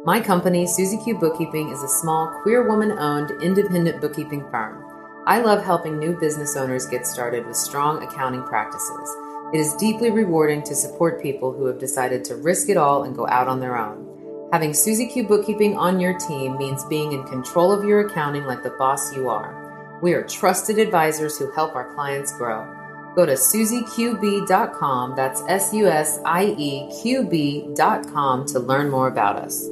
My 0.04 0.20
company, 0.20 0.66
Susie 0.66 0.98
Q 0.98 1.18
Bookkeeping, 1.18 1.70
is 1.70 1.82
a 1.82 1.88
small, 1.88 2.28
queer 2.42 2.68
woman 2.68 2.92
owned, 2.92 3.30
independent 3.42 4.00
bookkeeping 4.00 4.44
firm. 4.50 4.87
I 5.28 5.40
love 5.40 5.62
helping 5.62 5.98
new 5.98 6.18
business 6.18 6.56
owners 6.56 6.86
get 6.86 7.06
started 7.06 7.46
with 7.46 7.54
strong 7.54 8.02
accounting 8.02 8.44
practices. 8.44 9.14
It 9.52 9.60
is 9.60 9.74
deeply 9.74 10.10
rewarding 10.10 10.62
to 10.62 10.74
support 10.74 11.22
people 11.22 11.52
who 11.52 11.66
have 11.66 11.78
decided 11.78 12.24
to 12.24 12.36
risk 12.36 12.70
it 12.70 12.78
all 12.78 13.02
and 13.02 13.14
go 13.14 13.28
out 13.28 13.46
on 13.46 13.60
their 13.60 13.76
own. 13.76 14.48
Having 14.54 14.72
Susie 14.72 15.06
Q 15.06 15.24
Bookkeeping 15.24 15.76
on 15.76 16.00
your 16.00 16.18
team 16.18 16.56
means 16.56 16.82
being 16.86 17.12
in 17.12 17.24
control 17.24 17.72
of 17.72 17.84
your 17.84 18.06
accounting 18.06 18.44
like 18.44 18.62
the 18.62 18.74
boss 18.78 19.14
you 19.14 19.28
are. 19.28 19.98
We 20.00 20.14
are 20.14 20.26
trusted 20.26 20.78
advisors 20.78 21.36
who 21.36 21.52
help 21.52 21.74
our 21.74 21.92
clients 21.94 22.34
grow. 22.38 22.66
Go 23.14 23.26
to 23.26 23.32
susieqb.com, 23.32 25.14
that's 25.14 25.42
S 25.46 25.74
U 25.74 25.88
S 25.88 26.20
I 26.24 26.54
E 26.56 26.90
Q 27.02 27.28
B.com 27.28 28.46
to 28.46 28.58
learn 28.58 28.88
more 28.88 29.08
about 29.08 29.36
us. 29.36 29.68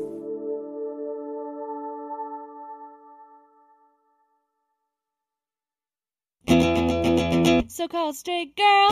So 7.77 7.89
called 7.89 8.17
straight 8.17 8.57
girl. 8.57 8.89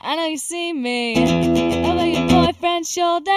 I 0.00 0.16
know 0.16 0.24
you 0.24 0.38
see 0.38 0.72
me 0.72 1.14
over 1.84 2.06
your 2.06 2.26
boyfriend's 2.26 2.90
shoulder. 2.90 3.30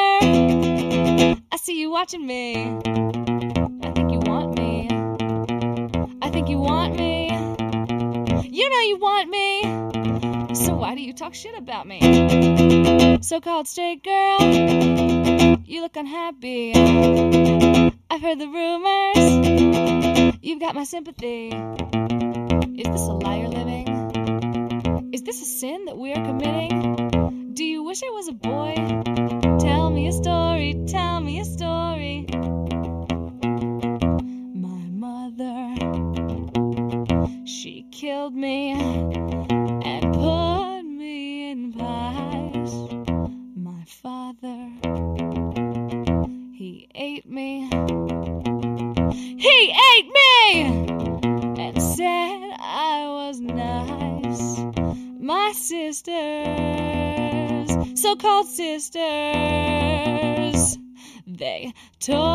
I 1.52 1.58
see 1.58 1.78
you 1.78 1.92
watching 1.92 2.26
me. 2.26 2.56
I 2.56 3.92
think 3.92 4.14
you 4.14 4.20
want 4.20 4.58
me. 4.58 4.88
I 6.22 6.30
think 6.30 6.48
you 6.48 6.58
want 6.58 6.96
me. 6.96 7.32
You 8.50 8.70
know 8.70 8.80
you 8.80 8.98
want 8.98 9.30
me. 9.30 10.56
So 10.56 10.74
why 10.76 10.96
do 10.96 11.02
you 11.02 11.12
talk 11.12 11.34
shit 11.34 11.58
about 11.58 11.86
me? 11.86 13.20
So 13.22 13.42
called 13.42 13.68
straight 13.68 14.06
girl. 14.06 14.40
You 15.66 15.82
look 15.82 15.98
unhappy. 15.98 16.72
I've 18.10 18.22
heard 18.22 18.40
the 18.40 18.48
rumors. 18.48 20.38
You've 20.42 20.62
got 20.62 20.76
my 20.76 20.86
sympathy. 20.86 21.50
Is 21.50 22.88
this 22.88 23.02
a 23.02 23.12
liar? 23.12 23.63
Is 25.24 25.40
this 25.40 25.42
a 25.42 25.46
sin 25.46 25.86
that 25.86 25.98
we 25.98 26.12
are 26.12 26.22
committing? 26.22 27.54
Do 27.54 27.64
you 27.64 27.82
wish 27.82 28.02
I 28.04 28.10
was 28.10 28.28
a 28.28 28.34
boy? 28.34 28.76
Tell 29.58 29.90
me 29.90 30.08
a 30.08 30.12
story, 30.12 30.84
tell 30.86 31.22
me 31.22 31.40
a 31.40 31.46
story. 31.46 32.26
My 34.54 34.84
mother, 34.92 35.76
she 37.46 37.86
killed 37.90 38.36
me 38.36 38.74
called 58.16 58.48
sisters, 58.48 59.02
they 61.28 61.74
tore 62.00 62.33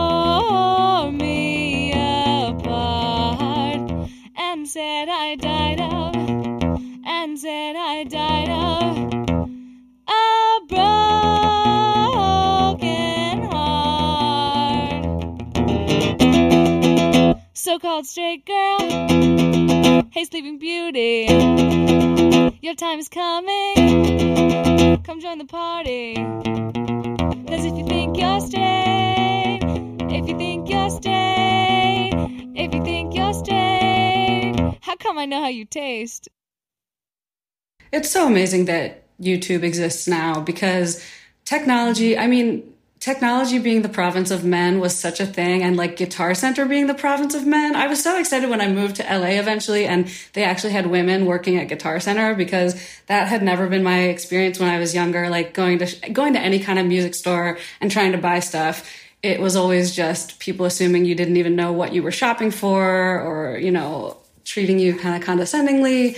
It's 37.99 38.13
so 38.13 38.29
amazing 38.29 38.67
that 38.67 39.03
YouTube 39.21 39.65
exists 39.65 40.07
now 40.07 40.41
because 40.41 41.05
technology, 41.45 42.17
I 42.17 42.29
mean, 42.29 42.73
technology 43.01 43.59
being 43.59 43.83
the 43.83 43.89
province 43.89 44.31
of 44.31 44.45
men 44.45 44.79
was 44.79 44.97
such 44.97 45.19
a 45.19 45.27
thing 45.27 45.65
and 45.65 45.77
like 45.77 45.97
guitar 45.97 46.33
center 46.33 46.65
being 46.65 46.87
the 46.87 46.95
province 46.95 47.35
of 47.35 47.45
men. 47.45 47.75
I 47.75 47.89
was 47.89 48.01
so 48.01 48.17
excited 48.17 48.49
when 48.51 48.61
i 48.61 48.69
moved 48.69 48.97
to 48.97 49.03
la 49.03 49.27
eventually 49.27 49.85
and 49.85 50.09
they 50.35 50.45
actually 50.45 50.75
had 50.75 50.87
women 50.87 51.27
working 51.27 51.57
at 51.57 51.67
guitar 51.69 51.99
center 51.99 52.37
because 52.37 52.81
that 53.07 53.27
had 53.27 53.43
never 53.43 53.67
been 53.67 53.83
my 53.83 54.03
experience 54.03 54.61
when 54.61 54.69
i 54.69 54.79
was 54.79 54.95
younger 54.95 55.29
like 55.29 55.53
going 55.55 55.79
to 55.79 56.11
going 56.11 56.35
to 56.35 56.41
any 56.41 56.61
kind 56.61 56.79
of 56.79 56.87
music 56.87 57.15
store 57.17 57.59
and 57.81 57.91
trying 57.91 58.13
to 58.13 58.19
buy 58.19 58.39
stuff. 58.39 58.89
It 59.23 59.41
was 59.41 59.57
always 59.57 59.95
just 59.95 60.39
people 60.39 60.67
assuming 60.67 61.05
you 61.05 61.17
didn't 61.17 61.37
even 61.37 61.57
know 61.57 61.73
what 61.73 61.93
you 61.93 62.05
were 62.05 62.13
shopping 62.13 62.53
for 62.53 63.21
or 63.21 63.59
you 63.59 63.73
know 63.73 64.19
treating 64.45 64.79
you 64.79 64.97
kind 64.97 65.17
of 65.17 65.23
condescendingly. 65.27 66.17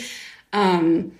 Um, 0.52 1.12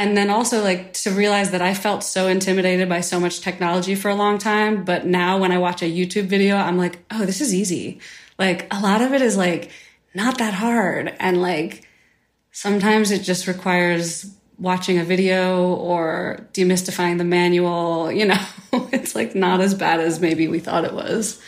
and 0.00 0.16
then 0.16 0.30
also 0.30 0.62
like 0.62 0.94
to 0.94 1.10
realize 1.10 1.50
that 1.50 1.60
I 1.60 1.74
felt 1.74 2.02
so 2.02 2.26
intimidated 2.26 2.88
by 2.88 3.02
so 3.02 3.20
much 3.20 3.40
technology 3.40 3.94
for 3.94 4.08
a 4.08 4.14
long 4.14 4.38
time. 4.38 4.82
But 4.82 5.04
now 5.04 5.36
when 5.36 5.52
I 5.52 5.58
watch 5.58 5.82
a 5.82 5.84
YouTube 5.84 6.24
video, 6.24 6.56
I'm 6.56 6.78
like, 6.78 7.00
oh, 7.10 7.26
this 7.26 7.42
is 7.42 7.54
easy. 7.54 8.00
Like 8.38 8.66
a 8.72 8.80
lot 8.80 9.02
of 9.02 9.12
it 9.12 9.20
is 9.20 9.36
like 9.36 9.70
not 10.14 10.38
that 10.38 10.54
hard. 10.54 11.14
And 11.20 11.42
like 11.42 11.86
sometimes 12.50 13.10
it 13.10 13.24
just 13.24 13.46
requires 13.46 14.34
watching 14.58 14.98
a 14.98 15.04
video 15.04 15.74
or 15.74 16.48
demystifying 16.54 17.18
the 17.18 17.24
manual. 17.24 18.10
You 18.10 18.24
know, 18.24 18.46
it's 18.92 19.14
like 19.14 19.34
not 19.34 19.60
as 19.60 19.74
bad 19.74 20.00
as 20.00 20.18
maybe 20.18 20.48
we 20.48 20.60
thought 20.60 20.86
it 20.86 20.94
was. 20.94 21.38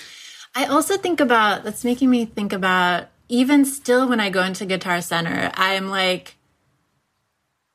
I 0.54 0.66
also 0.66 0.98
think 0.98 1.20
about 1.20 1.64
that's 1.64 1.84
making 1.84 2.10
me 2.10 2.26
think 2.26 2.52
about 2.52 3.06
even 3.30 3.64
still 3.64 4.10
when 4.10 4.20
I 4.20 4.28
go 4.28 4.42
into 4.42 4.66
Guitar 4.66 5.00
Center, 5.00 5.50
I'm 5.54 5.88
like, 5.88 6.36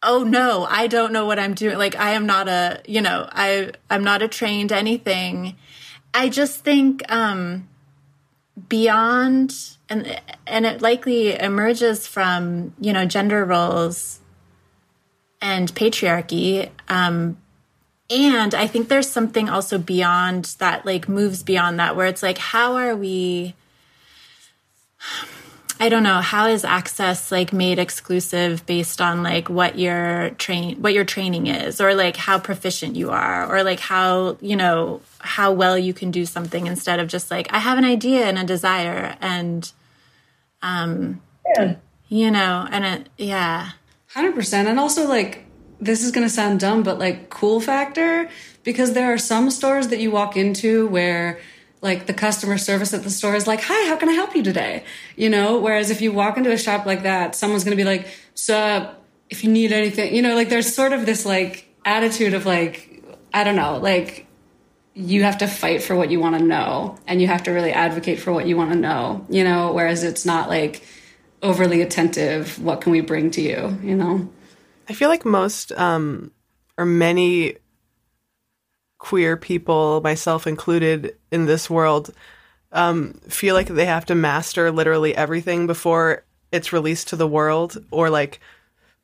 oh 0.07 0.23
no, 0.23 0.65
I 0.67 0.87
don't 0.87 1.11
know 1.11 1.25
what 1.25 1.37
I'm 1.37 1.53
doing. 1.53 1.77
Like 1.77 1.95
I 1.97 2.11
am 2.11 2.25
not 2.25 2.47
a, 2.47 2.81
you 2.87 3.01
know, 3.01 3.27
I 3.31 3.73
I'm 3.89 4.03
not 4.03 4.23
a 4.23 4.27
trained 4.27 4.71
anything. 4.71 5.55
I 6.13 6.29
just 6.29 6.63
think 6.63 7.03
um 7.11 7.67
beyond 8.69 9.53
and 9.89 10.19
and 10.47 10.65
it 10.65 10.81
likely 10.81 11.37
emerges 11.37 12.07
from, 12.07 12.73
you 12.79 12.93
know, 12.93 13.05
gender 13.05 13.43
roles 13.45 14.19
and 15.41 15.75
patriarchy. 15.75 16.69
Um 16.87 17.37
and 18.09 18.55
I 18.55 18.65
think 18.67 18.87
there's 18.87 19.09
something 19.09 19.49
also 19.49 19.77
beyond 19.77 20.55
that, 20.59 20.85
like 20.85 21.09
moves 21.09 21.43
beyond 21.43 21.81
that, 21.81 21.97
where 21.97 22.07
it's 22.07 22.23
like, 22.23 22.37
how 22.37 22.75
are 22.77 22.95
we 22.95 23.55
I 25.79 25.89
don't 25.89 26.03
know 26.03 26.21
how 26.21 26.47
is 26.47 26.65
access 26.65 27.31
like 27.31 27.53
made 27.53 27.77
exclusive 27.79 28.65
based 28.65 28.99
on 28.99 29.21
like 29.23 29.49
what 29.49 29.77
your 29.77 30.31
train 30.31 30.81
what 30.81 30.93
your 30.93 31.05
training 31.05 31.47
is? 31.47 31.79
Or 31.79 31.93
like 31.93 32.15
how 32.17 32.39
proficient 32.39 32.95
you 32.95 33.11
are? 33.11 33.45
Or 33.53 33.63
like 33.63 33.79
how 33.79 34.37
you 34.41 34.55
know 34.55 35.01
how 35.19 35.51
well 35.51 35.77
you 35.77 35.93
can 35.93 36.09
do 36.11 36.25
something 36.25 36.67
instead 36.67 36.99
of 36.99 37.07
just 37.07 37.29
like 37.29 37.51
I 37.53 37.59
have 37.59 37.77
an 37.77 37.85
idea 37.85 38.25
and 38.25 38.39
a 38.39 38.43
desire 38.43 39.15
and 39.21 39.71
um 40.61 41.21
Yeah. 41.55 41.75
you 42.07 42.31
know 42.31 42.67
and 42.71 42.83
it 42.85 43.09
yeah. 43.17 43.71
100% 44.15 44.53
and 44.65 44.79
also 44.79 45.07
like 45.07 45.45
this 45.79 46.03
is 46.03 46.11
going 46.11 46.25
to 46.25 46.33
sound 46.33 46.59
dumb 46.59 46.81
but 46.81 46.97
like 46.97 47.29
cool 47.29 47.59
factor 47.59 48.27
because 48.63 48.93
there 48.93 49.13
are 49.13 49.17
some 49.19 49.51
stores 49.51 49.89
that 49.89 49.99
you 49.99 50.09
walk 50.09 50.35
into 50.35 50.87
where 50.87 51.39
like 51.81 52.07
the 52.07 52.13
customer 52.13 52.57
service 52.57 52.93
at 52.93 53.03
the 53.03 53.09
store 53.09 53.35
is 53.35 53.47
like 53.47 53.61
hi 53.61 53.87
how 53.87 53.95
can 53.95 54.09
i 54.09 54.13
help 54.13 54.35
you 54.35 54.43
today? 54.43 54.83
You 55.15 55.29
know 55.29 55.59
whereas 55.59 55.89
if 55.89 56.01
you 56.01 56.11
walk 56.11 56.37
into 56.37 56.51
a 56.51 56.57
shop 56.57 56.85
like 56.85 57.03
that 57.03 57.35
someone's 57.35 57.63
going 57.63 57.77
to 57.77 57.81
be 57.81 57.87
like 57.87 58.07
sup 58.33 59.03
if 59.29 59.43
you 59.43 59.51
need 59.51 59.71
anything 59.71 60.15
you 60.15 60.21
know 60.21 60.35
like 60.35 60.49
there's 60.49 60.73
sort 60.73 60.93
of 60.93 61.05
this 61.05 61.25
like 61.25 61.67
attitude 61.85 62.33
of 62.33 62.45
like 62.45 63.03
i 63.33 63.43
don't 63.43 63.55
know 63.55 63.77
like 63.77 64.25
you 64.93 65.23
have 65.23 65.37
to 65.37 65.47
fight 65.47 65.83
for 65.83 65.95
what 65.95 66.09
you 66.09 66.19
want 66.19 66.37
to 66.37 66.43
know 66.43 66.97
and 67.05 67.21
you 67.21 67.27
have 67.27 67.43
to 67.43 67.51
really 67.51 67.71
advocate 67.71 68.19
for 68.19 68.31
what 68.31 68.47
you 68.47 68.57
want 68.57 68.71
to 68.71 68.77
know 68.77 69.25
you 69.29 69.43
know 69.43 69.71
whereas 69.73 70.03
it's 70.03 70.25
not 70.25 70.49
like 70.49 70.83
overly 71.41 71.81
attentive 71.81 72.61
what 72.63 72.81
can 72.81 72.91
we 72.91 73.01
bring 73.01 73.29
to 73.31 73.41
you 73.41 73.77
you 73.83 73.95
know? 73.95 74.27
I 74.89 74.93
feel 74.93 75.09
like 75.09 75.25
most 75.25 75.71
um, 75.73 76.31
or 76.77 76.85
many 76.85 77.57
queer 78.97 79.37
people, 79.37 80.01
myself 80.01 80.47
included, 80.47 81.15
in 81.31 81.45
this 81.45 81.69
world, 81.69 82.13
um, 82.71 83.13
feel 83.29 83.55
like 83.55 83.67
they 83.67 83.85
have 83.85 84.05
to 84.05 84.15
master 84.15 84.71
literally 84.71 85.15
everything 85.15 85.67
before 85.67 86.23
it's 86.51 86.73
released 86.73 87.09
to 87.09 87.15
the 87.15 87.27
world, 87.27 87.77
or 87.91 88.09
like 88.09 88.39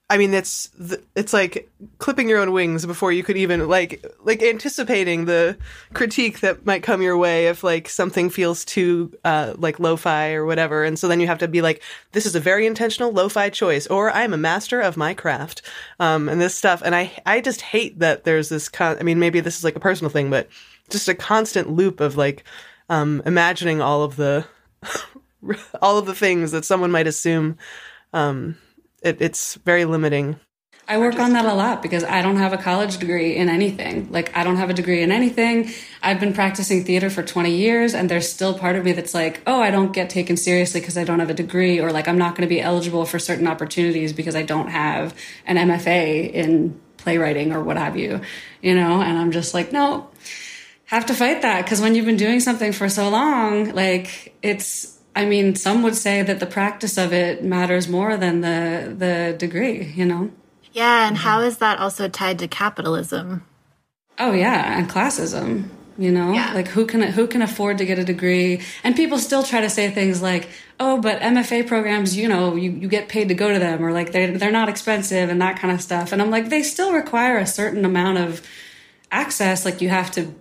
I 0.09 0.17
mean, 0.17 0.33
it's 0.33 0.69
th- 0.69 1.01
it's 1.15 1.33
like 1.33 1.71
clipping 1.97 2.27
your 2.27 2.39
own 2.39 2.51
wings 2.51 2.85
before 2.85 3.11
you 3.11 3.23
could 3.23 3.37
even 3.37 3.67
like 3.67 4.05
like 4.23 4.43
anticipating 4.43 5.25
the 5.25 5.57
critique 5.93 6.41
that 6.41 6.65
might 6.65 6.83
come 6.83 7.01
your 7.01 7.17
way 7.17 7.47
if 7.47 7.63
like 7.63 7.87
something 7.87 8.29
feels 8.29 8.65
too 8.65 9.11
uh, 9.23 9.53
like 9.57 9.79
lo-fi 9.79 10.33
or 10.33 10.45
whatever, 10.45 10.83
and 10.83 10.99
so 10.99 11.07
then 11.07 11.19
you 11.19 11.27
have 11.27 11.39
to 11.39 11.47
be 11.47 11.61
like, 11.61 11.81
this 12.11 12.25
is 12.25 12.35
a 12.35 12.39
very 12.39 12.67
intentional 12.67 13.11
lo-fi 13.11 13.49
choice, 13.49 13.87
or 13.87 14.11
I'm 14.11 14.33
a 14.33 14.37
master 14.37 14.81
of 14.81 14.97
my 14.97 15.13
craft, 15.13 15.61
um, 15.99 16.27
and 16.27 16.39
this 16.39 16.53
stuff, 16.53 16.81
and 16.83 16.93
I 16.93 17.11
I 17.25 17.39
just 17.39 17.61
hate 17.61 17.99
that 17.99 18.25
there's 18.25 18.49
this. 18.49 18.69
Con- 18.69 18.97
I 18.99 19.03
mean, 19.03 19.19
maybe 19.19 19.39
this 19.39 19.57
is 19.57 19.63
like 19.63 19.77
a 19.77 19.79
personal 19.79 20.11
thing, 20.11 20.29
but 20.29 20.49
just 20.89 21.07
a 21.07 21.15
constant 21.15 21.71
loop 21.71 22.01
of 22.01 22.17
like 22.17 22.43
um, 22.89 23.21
imagining 23.25 23.81
all 23.81 24.03
of 24.03 24.17
the 24.17 24.45
all 25.81 25.97
of 25.97 26.05
the 26.05 26.15
things 26.15 26.51
that 26.51 26.65
someone 26.65 26.91
might 26.91 27.07
assume. 27.07 27.57
Um, 28.11 28.57
it, 29.03 29.21
it's 29.21 29.55
very 29.55 29.85
limiting. 29.85 30.39
I 30.85 30.97
work 30.97 31.17
on 31.17 31.31
that 31.31 31.45
a 31.45 31.53
lot 31.53 31.81
because 31.81 32.03
I 32.03 32.21
don't 32.21 32.35
have 32.35 32.51
a 32.51 32.57
college 32.57 32.97
degree 32.97 33.37
in 33.37 33.47
anything. 33.47 34.11
Like, 34.11 34.35
I 34.35 34.43
don't 34.43 34.57
have 34.57 34.69
a 34.69 34.73
degree 34.73 35.01
in 35.01 35.13
anything. 35.13 35.71
I've 36.01 36.19
been 36.19 36.33
practicing 36.33 36.83
theater 36.83 37.09
for 37.09 37.23
20 37.23 37.55
years, 37.55 37.93
and 37.93 38.09
there's 38.09 38.29
still 38.29 38.57
part 38.57 38.75
of 38.75 38.83
me 38.83 38.91
that's 38.91 39.13
like, 39.13 39.41
oh, 39.47 39.61
I 39.61 39.71
don't 39.71 39.93
get 39.93 40.09
taken 40.09 40.35
seriously 40.35 40.81
because 40.81 40.97
I 40.97 41.05
don't 41.05 41.19
have 41.19 41.29
a 41.29 41.33
degree, 41.33 41.79
or 41.79 41.91
like, 41.91 42.09
I'm 42.09 42.17
not 42.17 42.35
going 42.35 42.47
to 42.47 42.53
be 42.53 42.59
eligible 42.59 43.05
for 43.05 43.17
certain 43.17 43.47
opportunities 43.47 44.11
because 44.11 44.35
I 44.35 44.41
don't 44.43 44.67
have 44.67 45.15
an 45.45 45.55
MFA 45.55 46.31
in 46.31 46.79
playwriting 46.97 47.53
or 47.53 47.63
what 47.63 47.77
have 47.77 47.95
you, 47.95 48.19
you 48.61 48.75
know? 48.75 49.01
And 49.01 49.17
I'm 49.17 49.31
just 49.31 49.53
like, 49.53 49.71
no, 49.71 50.09
have 50.85 51.05
to 51.05 51.13
fight 51.13 51.43
that 51.43 51.63
because 51.63 51.79
when 51.79 51.95
you've 51.95 52.05
been 52.05 52.17
doing 52.17 52.41
something 52.41 52.73
for 52.73 52.89
so 52.89 53.07
long, 53.07 53.73
like, 53.73 54.35
it's, 54.41 54.99
I 55.15 55.25
mean, 55.25 55.55
some 55.55 55.83
would 55.83 55.95
say 55.95 56.23
that 56.23 56.39
the 56.39 56.45
practice 56.45 56.97
of 56.97 57.13
it 57.13 57.43
matters 57.43 57.87
more 57.87 58.17
than 58.17 58.41
the 58.41 58.93
the 58.97 59.35
degree, 59.37 59.93
you 59.95 60.05
know. 60.05 60.31
Yeah, 60.71 61.07
and 61.07 61.17
how 61.17 61.41
is 61.41 61.57
that 61.59 61.77
also 61.79 62.07
tied 62.09 62.39
to 62.39 62.47
capitalism? 62.47 63.43
Oh 64.17 64.31
yeah, 64.33 64.77
and 64.77 64.89
classism. 64.89 65.69
You 65.95 66.11
know, 66.11 66.33
Yeah. 66.33 66.53
like 66.55 66.69
who 66.69 66.87
can 66.87 67.03
who 67.03 67.27
can 67.27 67.43
afford 67.43 67.77
to 67.77 67.85
get 67.85 67.99
a 67.99 68.03
degree? 68.03 68.61
And 68.83 68.95
people 68.95 69.19
still 69.19 69.43
try 69.43 69.61
to 69.61 69.69
say 69.69 69.91
things 69.91 70.23
like, 70.23 70.49
"Oh, 70.79 70.99
but 70.99 71.21
MFA 71.21 71.61
programs, 71.67 72.17
you 72.17 72.27
know, 72.27 72.55
you, 72.55 72.71
you 72.71 72.87
get 72.87 73.09
paid 73.09 73.27
to 73.27 73.35
go 73.35 73.53
to 73.53 73.59
them, 73.59 73.85
or 73.85 73.91
like 73.91 74.11
they 74.11 74.25
they're 74.31 74.51
not 74.51 74.69
expensive 74.69 75.29
and 75.29 75.39
that 75.39 75.59
kind 75.59 75.71
of 75.71 75.79
stuff." 75.81 76.11
And 76.11 76.19
I'm 76.19 76.31
like, 76.31 76.49
they 76.49 76.63
still 76.63 76.93
require 76.93 77.37
a 77.37 77.45
certain 77.45 77.85
amount 77.85 78.17
of 78.17 78.41
access. 79.11 79.65
Like 79.65 79.81
you 79.81 79.89
have 79.89 80.09
to 80.11 80.33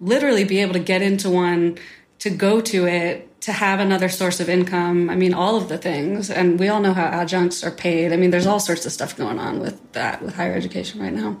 literally 0.00 0.44
be 0.44 0.58
able 0.60 0.74
to 0.74 0.78
get 0.80 1.00
into 1.00 1.30
one, 1.30 1.78
to 2.20 2.30
go 2.30 2.60
to 2.60 2.86
it, 2.86 3.40
to 3.42 3.52
have 3.52 3.80
another 3.80 4.08
source 4.08 4.40
of 4.40 4.48
income. 4.48 5.10
I 5.10 5.16
mean, 5.16 5.34
all 5.34 5.56
of 5.56 5.68
the 5.68 5.78
things. 5.78 6.30
And 6.30 6.58
we 6.58 6.68
all 6.68 6.80
know 6.80 6.92
how 6.92 7.06
adjuncts 7.06 7.64
are 7.64 7.70
paid. 7.70 8.12
I 8.12 8.16
mean, 8.16 8.30
there's 8.30 8.46
all 8.46 8.60
sorts 8.60 8.86
of 8.86 8.92
stuff 8.92 9.16
going 9.16 9.38
on 9.38 9.60
with 9.60 9.92
that 9.92 10.22
with 10.22 10.34
higher 10.34 10.54
education 10.54 11.00
right 11.00 11.12
now. 11.12 11.40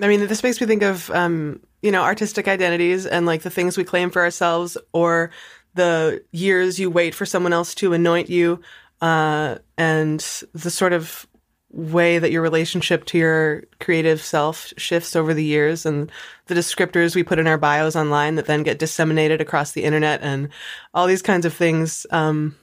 I 0.00 0.08
mean, 0.08 0.26
this 0.26 0.42
makes 0.42 0.60
me 0.60 0.66
think 0.66 0.82
of, 0.82 1.10
um, 1.10 1.60
you 1.82 1.90
know, 1.90 2.02
artistic 2.02 2.48
identities 2.48 3.06
and 3.06 3.26
like 3.26 3.42
the 3.42 3.50
things 3.50 3.76
we 3.76 3.84
claim 3.84 4.10
for 4.10 4.22
ourselves 4.22 4.78
or 4.92 5.30
the 5.74 6.22
years 6.32 6.78
you 6.78 6.90
wait 6.90 7.14
for 7.14 7.26
someone 7.26 7.52
else 7.52 7.74
to 7.76 7.92
anoint 7.92 8.28
you, 8.28 8.60
uh, 9.00 9.56
and 9.78 10.20
the 10.52 10.70
sort 10.70 10.92
of 10.92 11.26
way 11.72 12.18
that 12.18 12.32
your 12.32 12.42
relationship 12.42 13.04
to 13.06 13.18
your 13.18 13.64
creative 13.78 14.20
self 14.20 14.72
shifts 14.76 15.14
over 15.14 15.32
the 15.32 15.44
years 15.44 15.86
and 15.86 16.10
the 16.46 16.54
descriptors 16.54 17.14
we 17.14 17.22
put 17.22 17.38
in 17.38 17.46
our 17.46 17.58
bios 17.58 17.94
online 17.94 18.34
that 18.34 18.46
then 18.46 18.62
get 18.62 18.78
disseminated 18.78 19.40
across 19.40 19.72
the 19.72 19.84
internet 19.84 20.20
and 20.22 20.48
all 20.94 21.06
these 21.06 21.22
kinds 21.22 21.46
of 21.46 21.54
things. 21.54 22.06
Um, 22.10 22.56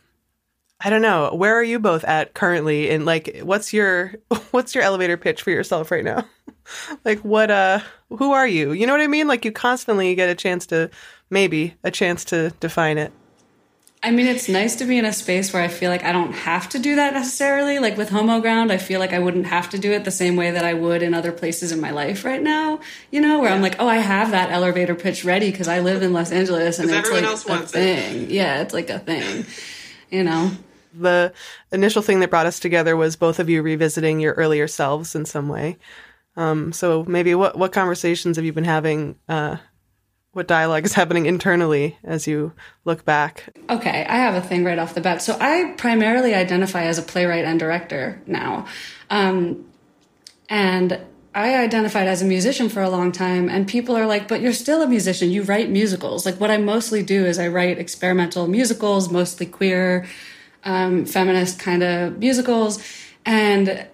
I 0.79 0.89
don't 0.89 1.01
know. 1.01 1.33
Where 1.33 1.55
are 1.55 1.63
you 1.63 1.79
both 1.79 2.03
at 2.03 2.33
currently? 2.33 2.89
And 2.91 3.05
like, 3.05 3.39
what's 3.41 3.73
your 3.73 4.13
what's 4.51 4.75
your 4.75 4.83
elevator 4.83 5.17
pitch 5.17 5.41
for 5.41 5.51
yourself 5.51 5.89
right 5.89 6.03
now? 6.03 6.25
like, 7.05 7.19
what? 7.19 7.49
Uh, 7.49 7.79
who 8.09 8.33
are 8.33 8.47
you? 8.47 8.73
You 8.73 8.85
know 8.85 8.93
what 8.93 9.01
I 9.01 9.07
mean? 9.07 9.27
Like, 9.27 9.45
you 9.45 9.51
constantly 9.51 10.13
get 10.15 10.29
a 10.29 10.35
chance 10.35 10.65
to 10.67 10.89
maybe 11.29 11.75
a 11.83 11.91
chance 11.91 12.25
to 12.25 12.51
define 12.59 12.97
it. 12.97 13.11
I 14.03 14.11
mean, 14.11 14.27
it's 14.27 14.47
nice 14.47 14.75
to 14.75 14.85
be 14.85 14.99
in 14.99 15.05
a 15.05 15.11
space 15.11 15.51
where 15.51 15.63
I 15.63 15.67
feel 15.67 15.89
like 15.89 16.03
I 16.03 16.11
don't 16.11 16.31
have 16.31 16.69
to 16.69 16.79
do 16.79 16.95
that 16.97 17.13
necessarily. 17.13 17.79
Like 17.79 17.97
with 17.97 18.09
Homo 18.09 18.39
Ground, 18.39 18.71
I 18.71 18.77
feel 18.77 18.99
like 18.99 19.11
I 19.11 19.19
wouldn't 19.19 19.47
have 19.47 19.71
to 19.71 19.79
do 19.79 19.91
it 19.91 20.05
the 20.05 20.11
same 20.11 20.35
way 20.35 20.51
that 20.51 20.63
I 20.63 20.75
would 20.75 21.01
in 21.01 21.15
other 21.15 21.31
places 21.31 21.71
in 21.71 21.81
my 21.81 21.89
life 21.89 22.23
right 22.23 22.41
now. 22.41 22.79
You 23.11 23.21
know, 23.21 23.39
where 23.39 23.51
I'm 23.51 23.61
like, 23.61 23.77
oh, 23.79 23.87
I 23.87 23.97
have 23.97 24.31
that 24.31 24.51
elevator 24.51 24.93
pitch 24.93 25.25
ready 25.25 25.49
because 25.49 25.67
I 25.67 25.79
live 25.79 26.03
in 26.03 26.13
Los 26.13 26.31
Angeles 26.31 26.77
and 26.77 26.89
it's 26.89 26.97
everyone 26.97 27.23
like 27.23 27.31
else 27.31 27.45
a 27.45 27.49
wants 27.49 27.71
it. 27.71 27.75
thing. 27.75 28.29
Yeah, 28.29 28.61
it's 28.61 28.73
like 28.73 28.89
a 28.91 28.99
thing. 28.99 29.45
You 30.11 30.23
know. 30.23 30.51
The 30.93 31.33
initial 31.71 32.01
thing 32.01 32.19
that 32.19 32.29
brought 32.29 32.45
us 32.45 32.59
together 32.59 32.95
was 32.95 33.15
both 33.15 33.39
of 33.39 33.49
you 33.49 33.61
revisiting 33.61 34.19
your 34.19 34.33
earlier 34.33 34.67
selves 34.67 35.15
in 35.15 35.25
some 35.25 35.49
way. 35.49 35.77
Um, 36.35 36.71
so 36.71 37.03
maybe 37.07 37.33
what 37.33 37.57
what 37.57 37.71
conversations 37.71 38.35
have 38.35 38.45
you 38.45 38.53
been 38.53 38.63
having? 38.63 39.15
Uh, 39.27 39.57
what 40.33 40.47
dialogue 40.47 40.85
is 40.85 40.93
happening 40.93 41.25
internally 41.25 41.97
as 42.03 42.27
you 42.27 42.53
look 42.85 43.05
back? 43.05 43.53
Okay, 43.69 44.05
I 44.07 44.17
have 44.17 44.35
a 44.35 44.41
thing 44.41 44.63
right 44.63 44.77
off 44.77 44.93
the 44.93 45.01
bat. 45.01 45.21
So 45.21 45.37
I 45.39 45.73
primarily 45.77 46.35
identify 46.35 46.83
as 46.83 46.97
a 46.97 47.01
playwright 47.01 47.45
and 47.45 47.59
director 47.59 48.21
now. 48.27 48.67
Um, 49.09 49.65
and 50.49 50.99
I 51.33 51.55
identified 51.55 52.07
as 52.07 52.21
a 52.21 52.25
musician 52.25 52.69
for 52.69 52.81
a 52.81 52.89
long 52.89 53.11
time, 53.11 53.47
and 53.47 53.67
people 53.67 53.95
are 53.95 54.07
like, 54.07 54.27
but 54.27 54.41
you're 54.41 54.53
still 54.53 54.81
a 54.81 54.87
musician. 54.87 55.29
You 55.29 55.43
write 55.43 55.69
musicals. 55.69 56.25
Like, 56.25 56.39
what 56.39 56.49
I 56.49 56.57
mostly 56.57 57.03
do 57.03 57.25
is 57.25 57.37
I 57.37 57.47
write 57.47 57.77
experimental 57.77 58.47
musicals, 58.47 59.11
mostly 59.11 59.45
queer, 59.45 60.07
um, 60.63 61.05
feminist 61.05 61.59
kind 61.59 61.83
of 61.83 62.17
musicals. 62.17 62.83
And 63.25 63.87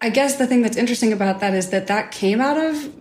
I 0.00 0.10
guess 0.10 0.36
the 0.36 0.46
thing 0.46 0.62
that's 0.62 0.76
interesting 0.76 1.12
about 1.12 1.40
that 1.40 1.54
is 1.54 1.70
that 1.70 1.86
that 1.86 2.10
came 2.10 2.40
out 2.40 2.58
of 2.58 2.92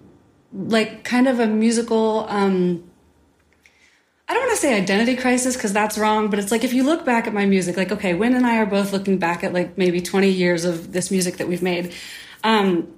like 0.53 1.03
kind 1.03 1.27
of 1.27 1.39
a 1.39 1.47
musical, 1.47 2.25
um, 2.29 2.83
I 4.27 4.33
don't 4.33 4.43
want 4.43 4.51
to 4.51 4.57
say 4.57 4.75
identity 4.75 5.15
crisis 5.15 5.55
because 5.55 5.73
that's 5.73 5.97
wrong, 5.97 6.29
but 6.29 6.39
it's 6.39 6.51
like 6.51 6.63
if 6.63 6.73
you 6.73 6.83
look 6.83 7.05
back 7.05 7.27
at 7.27 7.33
my 7.33 7.45
music, 7.45 7.77
like, 7.77 7.91
okay, 7.91 8.13
Wynne 8.13 8.35
and 8.35 8.45
I 8.45 8.57
are 8.57 8.65
both 8.65 8.93
looking 8.93 9.17
back 9.17 9.43
at 9.43 9.53
like 9.53 9.77
maybe 9.77 10.01
20 10.01 10.29
years 10.29 10.65
of 10.65 10.91
this 10.91 11.11
music 11.11 11.37
that 11.37 11.47
we've 11.47 11.63
made. 11.63 11.93
Um, 12.43 12.93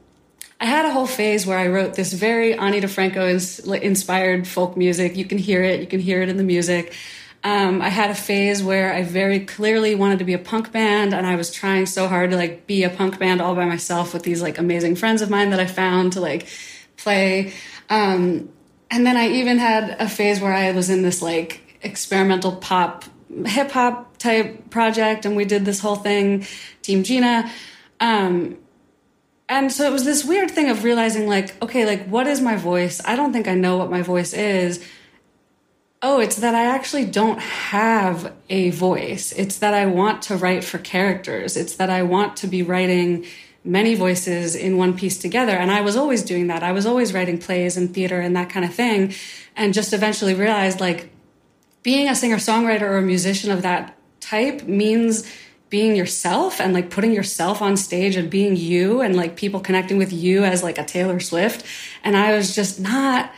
I 0.60 0.66
had 0.66 0.86
a 0.86 0.92
whole 0.92 1.08
phase 1.08 1.48
where 1.48 1.58
I 1.58 1.68
wrote 1.68 1.96
this 1.96 2.14
very 2.14 2.54
Ani 2.54 2.82
DiFranco 2.82 3.82
inspired 3.82 4.48
folk 4.48 4.78
music. 4.78 5.18
You 5.18 5.26
can 5.26 5.40
hear 5.40 5.64
it, 5.64 5.80
you 5.80 5.88
can 5.88 6.00
hear 6.00 6.22
it 6.22 6.30
in 6.30 6.38
the 6.38 6.44
music. 6.44 6.94
Um, 7.44 7.82
I 7.82 7.90
had 7.90 8.12
a 8.12 8.16
phase 8.16 8.62
where 8.62 8.94
I 8.94 9.04
very 9.04 9.40
clearly 9.40 9.96
wanted 9.96 10.20
to 10.20 10.26
be 10.26 10.34
a 10.34 10.38
punk 10.40 10.72
band, 10.72 11.14
and 11.16 11.26
I 11.26 11.36
was 11.36 11.50
trying 11.50 11.88
so 11.88 12.08
hard 12.08 12.30
to 12.30 12.38
like 12.38 12.68
be 12.68 12.84
a 12.84 12.90
punk 12.90 13.18
band 13.18 13.42
all 13.42 13.56
by 13.56 13.66
myself 13.66 14.14
with 14.14 14.22
these 14.22 14.44
like 14.44 14.60
amazing 14.60 14.96
friends 14.96 15.24
of 15.24 15.32
mine 15.32 15.50
that 15.50 15.60
I 15.60 15.66
found 15.66 16.14
to 16.14 16.22
like 16.22 16.48
play. 17.04 17.54
Um, 17.90 18.50
and 18.90 19.06
then 19.06 19.18
I 19.18 19.28
even 19.30 19.58
had 19.58 19.96
a 20.00 20.08
phase 20.08 20.40
where 20.42 20.54
I 20.54 20.72
was 20.72 20.90
in 20.90 21.02
this 21.02 21.22
like 21.22 21.80
experimental 21.82 22.56
pop, 22.56 23.06
hip 23.46 23.72
hop 23.72 24.18
type 24.18 24.70
project, 24.70 25.26
and 25.26 25.36
we 25.36 25.46
did 25.46 25.66
this 25.66 25.80
whole 25.80 25.96
thing, 25.96 26.46
Team 26.82 27.04
Gina. 27.04 27.50
Um, 28.00 28.58
and 29.48 29.72
so 29.72 29.86
it 29.86 29.92
was 29.92 30.06
this 30.06 30.24
weird 30.24 30.50
thing 30.50 30.70
of 30.70 30.84
realizing, 30.86 31.28
like, 31.28 31.62
okay, 31.62 31.86
like, 31.86 32.06
what 32.08 32.26
is 32.26 32.40
my 32.40 32.56
voice? 32.56 33.02
I 33.04 33.18
don't 33.18 33.34
think 33.34 33.48
I 33.50 33.56
know 33.56 33.76
what 33.76 33.92
my 33.92 34.02
voice 34.02 34.34
is. 34.34 34.82
Oh, 36.02 36.20
it's 36.20 36.38
that 36.38 36.56
I 36.56 36.66
actually 36.66 37.06
don't 37.06 37.40
have 37.40 38.34
a 38.50 38.70
voice. 38.70 39.34
It's 39.34 39.58
that 39.58 39.74
I 39.74 39.88
want 39.88 40.22
to 40.24 40.38
write 40.38 40.64
for 40.64 40.78
characters. 40.78 41.58
It's 41.58 41.76
that 41.76 41.90
I 41.90 42.04
want 42.04 42.38
to 42.38 42.48
be 42.48 42.64
writing 42.64 43.26
many 43.63 43.95
voices 43.95 44.56
in 44.56 44.78
one 44.78 44.97
piece 44.97 45.17
together. 45.17 45.54
And 45.54 45.69
I 45.69 45.82
was 45.82 45.95
always 45.95 46.24
doing 46.24 46.47
that. 46.47 46.63
I 46.63 46.71
was 46.71 46.86
always 46.86 47.13
writing 47.13 47.38
plays 47.38 47.78
and 47.78 47.93
theater 47.93 48.19
and 48.19 48.36
that 48.36 48.50
kind 48.50 48.65
of 48.65 48.74
thing. 48.74 49.13
And 49.56 49.74
just 49.74 49.93
eventually 49.93 50.34
realized, 50.34 50.80
like, 50.80 51.12
being 51.84 52.08
a 52.08 52.15
singer 52.15 52.38
songwriter 52.38 52.84
or 52.84 52.97
a 52.97 53.02
musician 53.02 53.52
of 53.52 53.62
that 53.63 53.97
type 54.19 54.63
means 54.63 55.30
being 55.69 55.95
yourself 55.95 56.60
and 56.60 56.74
like 56.74 56.89
putting 56.89 57.13
yourself 57.13 57.62
on 57.62 57.78
stage 57.78 58.17
and 58.17 58.30
being 58.30 58.56
you 58.58 59.02
and 59.02 59.15
like 59.15 59.38
people 59.38 59.60
connecting 59.60 59.97
with 59.97 60.12
you 60.12 60.43
as 60.43 60.62
like 60.62 60.78
a 60.78 60.84
Taylor 60.84 61.19
Swift. 61.19 61.65
And 62.04 62.15
I 62.15 62.36
was 62.36 62.54
just 62.54 62.80
not 62.80 63.32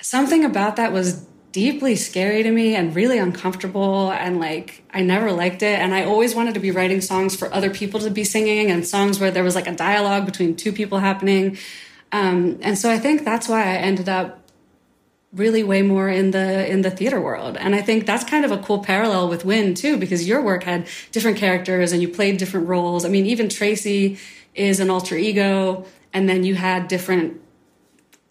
something 0.00 0.44
about 0.44 0.76
that 0.76 0.92
was 0.92 1.24
deeply 1.52 1.96
scary 1.96 2.42
to 2.42 2.50
me 2.50 2.74
and 2.74 2.96
really 2.96 3.18
uncomfortable 3.18 4.10
and 4.10 4.40
like 4.40 4.82
I 4.90 5.02
never 5.02 5.30
liked 5.32 5.62
it. 5.62 5.78
And 5.78 5.94
I 5.94 6.04
always 6.04 6.34
wanted 6.34 6.54
to 6.54 6.60
be 6.60 6.70
writing 6.70 7.00
songs 7.00 7.36
for 7.36 7.52
other 7.52 7.70
people 7.70 8.00
to 8.00 8.10
be 8.10 8.24
singing 8.24 8.70
and 8.70 8.86
songs 8.86 9.20
where 9.20 9.30
there 9.30 9.44
was 9.44 9.54
like 9.54 9.68
a 9.68 9.74
dialogue 9.74 10.24
between 10.24 10.56
two 10.56 10.72
people 10.72 10.98
happening. 10.98 11.58
Um, 12.10 12.58
and 12.62 12.78
so 12.78 12.90
I 12.90 12.98
think 12.98 13.24
that's 13.24 13.48
why 13.48 13.62
I 13.62 13.76
ended 13.76 14.08
up 14.08 14.40
really 15.32 15.62
way 15.62 15.82
more 15.82 16.08
in 16.08 16.30
the 16.30 16.68
in 16.70 16.82
the 16.82 16.90
theater 16.90 17.20
world. 17.20 17.56
And 17.56 17.74
I 17.74 17.82
think 17.82 18.06
that's 18.06 18.24
kind 18.24 18.44
of 18.44 18.50
a 18.50 18.58
cool 18.58 18.80
parallel 18.80 19.28
with 19.28 19.44
Wynne 19.44 19.74
too 19.74 19.98
because 19.98 20.26
your 20.26 20.42
work 20.42 20.64
had 20.64 20.88
different 21.10 21.36
characters 21.36 21.92
and 21.92 22.00
you 22.00 22.08
played 22.08 22.38
different 22.38 22.68
roles. 22.68 23.04
I 23.04 23.08
mean 23.08 23.26
even 23.26 23.48
Tracy 23.48 24.18
is 24.54 24.80
an 24.80 24.90
alter 24.90 25.16
ego 25.16 25.86
and 26.12 26.28
then 26.28 26.44
you 26.44 26.54
had 26.54 26.88
different 26.88 27.41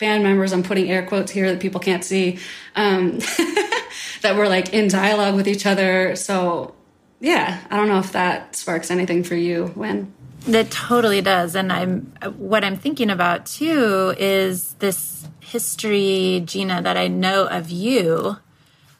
band 0.02 0.24
members 0.24 0.52
i'm 0.52 0.64
putting 0.64 0.90
air 0.92 1.06
quotes 1.06 1.32
here 1.32 1.50
that 1.52 1.62
people 1.62 1.80
can't 1.80 2.04
see 2.04 2.38
um, 2.76 3.20
that 4.22 4.36
were 4.36 4.50
like 4.50 4.74
in 4.74 4.90
dialogue 4.90 5.36
with 5.36 5.48
each 5.48 5.66
other 5.66 6.16
so 6.18 6.76
yeah 7.22 7.62
i 7.70 7.78
don't 7.78 7.88
know 7.88 8.00
if 8.00 8.12
that 8.12 8.54
sparks 8.56 8.92
anything 8.92 9.24
for 9.24 9.36
you 9.36 9.72
Wynne 9.76 10.12
That 10.48 10.72
totally 10.72 11.22
does. 11.22 11.56
And 11.56 11.72
I'm 11.72 12.14
what 12.36 12.64
I'm 12.64 12.76
thinking 12.76 13.12
about 13.12 13.46
too 13.46 14.16
is 14.18 14.74
this 14.80 15.28
history, 15.40 16.42
Gina, 16.46 16.82
that 16.82 16.98
I 16.98 17.08
know 17.08 17.46
of 17.46 17.70
you, 17.70 18.38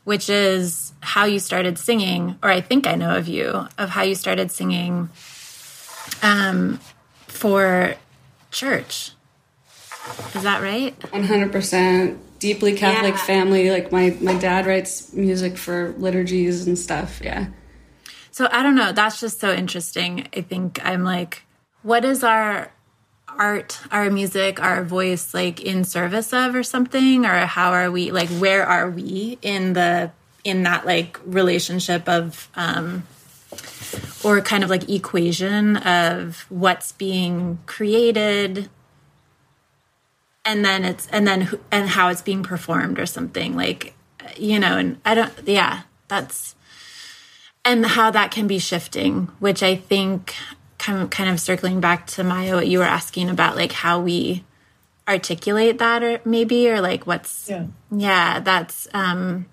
which 0.04 0.30
is 0.30 0.94
how 1.02 1.26
you 1.26 1.40
started 1.40 1.80
singing, 1.80 2.38
or 2.44 2.52
I 2.52 2.62
think 2.62 2.86
I 2.86 2.96
know 2.96 3.16
of 3.16 3.28
you, 3.28 3.68
of 3.78 3.90
how 3.90 4.04
you 4.04 4.14
started 4.16 4.52
singing 4.52 5.10
um, 6.22 6.80
for 7.28 7.96
church. 8.52 9.12
Is 10.36 10.44
that 10.44 10.62
right? 10.62 10.98
100% 11.00 12.18
deeply 12.40 12.74
Catholic 12.74 13.14
Yeah. 13.16 13.26
family. 13.26 13.70
Like 13.70 13.92
my, 13.92 14.16
my 14.22 14.34
dad 14.36 14.66
writes 14.66 15.14
music 15.14 15.58
for 15.58 15.94
liturgies 15.98 16.66
and 16.68 16.78
stuff. 16.78 17.20
Yeah. 17.24 17.48
So 18.32 18.48
I 18.52 18.64
don't 18.64 18.76
know. 18.76 18.92
That's 18.92 19.20
just 19.20 19.40
so 19.40 19.54
interesting. 19.54 20.28
I 20.36 20.42
think 20.42 20.80
I'm 20.84 21.04
like, 21.04 21.44
what 21.84 22.04
is 22.06 22.24
our 22.24 22.72
art, 23.28 23.80
our 23.92 24.10
music, 24.10 24.62
our 24.62 24.84
voice 24.84 25.34
like 25.34 25.62
in 25.62 25.84
service 25.84 26.34
of 26.34 26.56
or 26.56 26.64
something? 26.64 27.26
Or 27.26 27.46
how 27.46 27.72
are 27.72 27.92
we 27.92 28.12
like 28.12 28.30
where 28.30 28.66
are 28.66 28.90
we 28.90 29.38
in 29.42 29.74
the 29.74 30.12
in 30.44 30.64
that 30.64 30.86
like 30.86 31.20
relationship 31.26 32.08
of 32.10 32.50
um 32.56 33.04
or 34.24 34.42
kind 34.42 34.64
of 34.64 34.70
like 34.70 34.90
equation 34.90 35.78
of 35.78 36.46
what's 36.50 36.92
being 36.94 37.60
created 37.66 38.70
and 40.46 40.64
then 40.66 40.84
it's 40.84 41.08
and 41.08 41.28
then 41.28 41.42
who- 41.42 41.60
and 41.72 41.90
how 41.90 42.10
it's 42.10 42.22
being 42.22 42.44
performed 42.44 43.00
or 43.00 43.06
something 43.06 43.56
like 43.56 43.94
you 44.38 44.60
know 44.60 44.78
and 44.78 45.00
I 45.06 45.16
don't 45.16 45.34
yeah 45.46 45.82
that's 46.08 46.56
and 47.64 47.86
how 47.86 48.10
that 48.12 48.32
can 48.32 48.48
be 48.48 48.58
shifting, 48.60 49.28
which 49.40 49.62
I 49.62 49.76
think 49.76 50.34
kind 50.80 51.02
of, 51.04 51.10
kind 51.12 51.30
of 51.30 51.40
circling 51.40 51.80
back 51.80 52.08
to 52.08 52.24
Maya, 52.24 52.56
what 52.56 52.68
you 52.68 52.80
were 52.80 52.86
asking 52.86 53.30
about, 53.30 53.56
like 53.56 53.72
how 53.72 54.02
we 54.02 54.44
articulate 55.08 55.78
that, 55.78 56.04
or 56.04 56.20
maybe, 56.26 56.70
or 56.70 56.82
like 56.82 57.06
what's, 57.06 57.48
yeah, 57.50 57.68
yeah 57.92 58.40
that's, 58.40 58.88
um, 58.94 59.46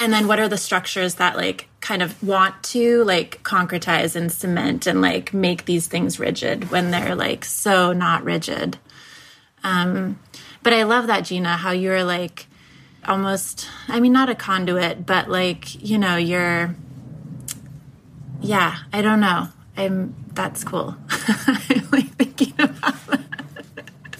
and 0.00 0.12
then 0.12 0.26
what 0.26 0.40
are 0.40 0.48
the 0.48 0.56
structures 0.58 1.16
that 1.16 1.36
like 1.36 1.68
kind 1.80 2.02
of 2.02 2.20
want 2.22 2.60
to 2.64 3.04
like 3.04 3.42
concretize 3.44 4.16
and 4.16 4.30
cement 4.32 4.86
and 4.86 5.00
like 5.00 5.32
make 5.32 5.64
these 5.66 5.86
things 5.86 6.18
rigid 6.18 6.70
when 6.70 6.90
they're 6.90 7.14
like 7.14 7.44
so 7.44 7.92
not 7.92 8.24
rigid. 8.24 8.78
Um, 9.64 10.18
but 10.62 10.72
I 10.72 10.84
love 10.84 11.06
that, 11.06 11.24
Gina, 11.24 11.56
how 11.56 11.70
you're 11.70 12.04
like 12.04 12.46
almost, 13.06 13.68
I 13.88 14.00
mean, 14.00 14.12
not 14.12 14.28
a 14.28 14.34
conduit, 14.34 15.06
but 15.06 15.28
like, 15.28 15.82
you 15.82 15.98
know, 15.98 16.16
you're, 16.16 16.74
yeah, 18.40 18.76
I 18.92 19.02
don't 19.02 19.20
know. 19.20 19.48
I'm 19.76 20.14
that's 20.34 20.64
cool. 20.64 20.96
I'm 21.10 21.88
like 21.92 22.10
thinking 22.16 22.54
about 22.58 23.06
that. 23.06 23.20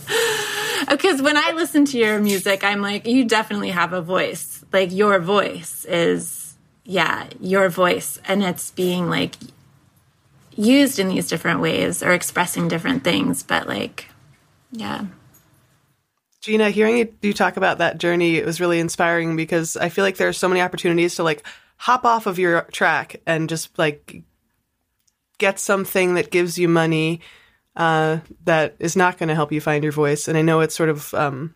Because 0.88 1.20
when 1.20 1.36
I 1.36 1.52
listen 1.52 1.84
to 1.86 1.98
your 1.98 2.18
music, 2.18 2.64
I'm 2.64 2.80
like, 2.80 3.06
you 3.06 3.24
definitely 3.26 3.70
have 3.70 3.92
a 3.92 4.00
voice. 4.00 4.64
Like 4.72 4.90
your 4.90 5.18
voice 5.18 5.84
is, 5.84 6.56
yeah, 6.84 7.26
your 7.40 7.68
voice, 7.68 8.18
and 8.24 8.42
it's 8.42 8.70
being 8.70 9.10
like 9.10 9.34
used 10.56 10.98
in 10.98 11.08
these 11.08 11.28
different 11.28 11.60
ways 11.60 12.02
or 12.02 12.12
expressing 12.12 12.68
different 12.68 13.04
things. 13.04 13.42
But 13.42 13.68
like, 13.68 14.06
yeah, 14.72 15.06
Gina, 16.48 16.70
hearing 16.70 17.14
you, 17.20 17.34
talk 17.34 17.58
about 17.58 17.76
that 17.76 17.98
journey, 17.98 18.36
it 18.36 18.46
was 18.46 18.58
really 18.58 18.80
inspiring 18.80 19.36
because 19.36 19.76
I 19.76 19.90
feel 19.90 20.02
like 20.02 20.16
there 20.16 20.28
are 20.28 20.32
so 20.32 20.48
many 20.48 20.62
opportunities 20.62 21.16
to 21.16 21.22
like 21.22 21.46
hop 21.76 22.06
off 22.06 22.24
of 22.24 22.38
your 22.38 22.62
track 22.72 23.20
and 23.26 23.50
just 23.50 23.78
like 23.78 24.22
get 25.36 25.58
something 25.58 26.14
that 26.14 26.30
gives 26.30 26.58
you 26.58 26.66
money 26.66 27.20
uh, 27.76 28.20
that 28.46 28.76
is 28.78 28.96
not 28.96 29.18
going 29.18 29.28
to 29.28 29.34
help 29.34 29.52
you 29.52 29.60
find 29.60 29.82
your 29.82 29.92
voice. 29.92 30.26
And 30.26 30.38
I 30.38 30.42
know 30.42 30.60
it's 30.60 30.74
sort 30.74 30.88
of 30.88 31.12
um, 31.12 31.54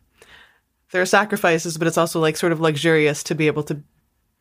there 0.90 1.00
are 1.00 1.06
sacrifices, 1.06 1.78
but 1.78 1.88
it's 1.88 1.96
also 1.96 2.20
like 2.20 2.36
sort 2.36 2.52
of 2.52 2.60
luxurious 2.60 3.22
to 3.24 3.34
be 3.34 3.46
able 3.46 3.62
to 3.62 3.82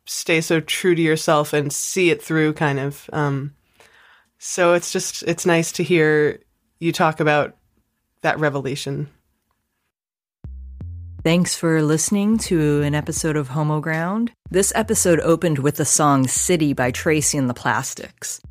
stay 0.03 0.41
so 0.41 0.59
true 0.59 0.95
to 0.95 1.01
yourself 1.01 1.53
and 1.53 1.71
see 1.71 2.09
it 2.09 2.21
through, 2.21 2.51
kind 2.55 2.77
of. 2.77 3.09
Um, 3.13 3.55
so 4.37 4.73
it's 4.73 4.91
just 4.91 5.23
it's 5.23 5.45
nice 5.45 5.71
to 5.71 5.83
hear 5.83 6.41
you 6.79 6.91
talk 6.91 7.21
about 7.21 7.55
that 8.19 8.37
revelation. 8.37 9.07
Thanks 11.23 11.55
for 11.55 11.83
listening 11.83 12.39
to 12.49 12.81
an 12.81 12.95
episode 12.95 13.35
of 13.35 13.49
Homo 13.49 13.79
Ground. 13.79 14.31
This 14.49 14.73
episode 14.73 15.19
opened 15.19 15.59
with 15.59 15.75
the 15.75 15.85
song 15.85 16.27
City 16.27 16.73
by 16.73 16.89
Tracy 16.89 17.37
and 17.37 17.47
the 17.47 17.53
Plastics. 17.53 18.41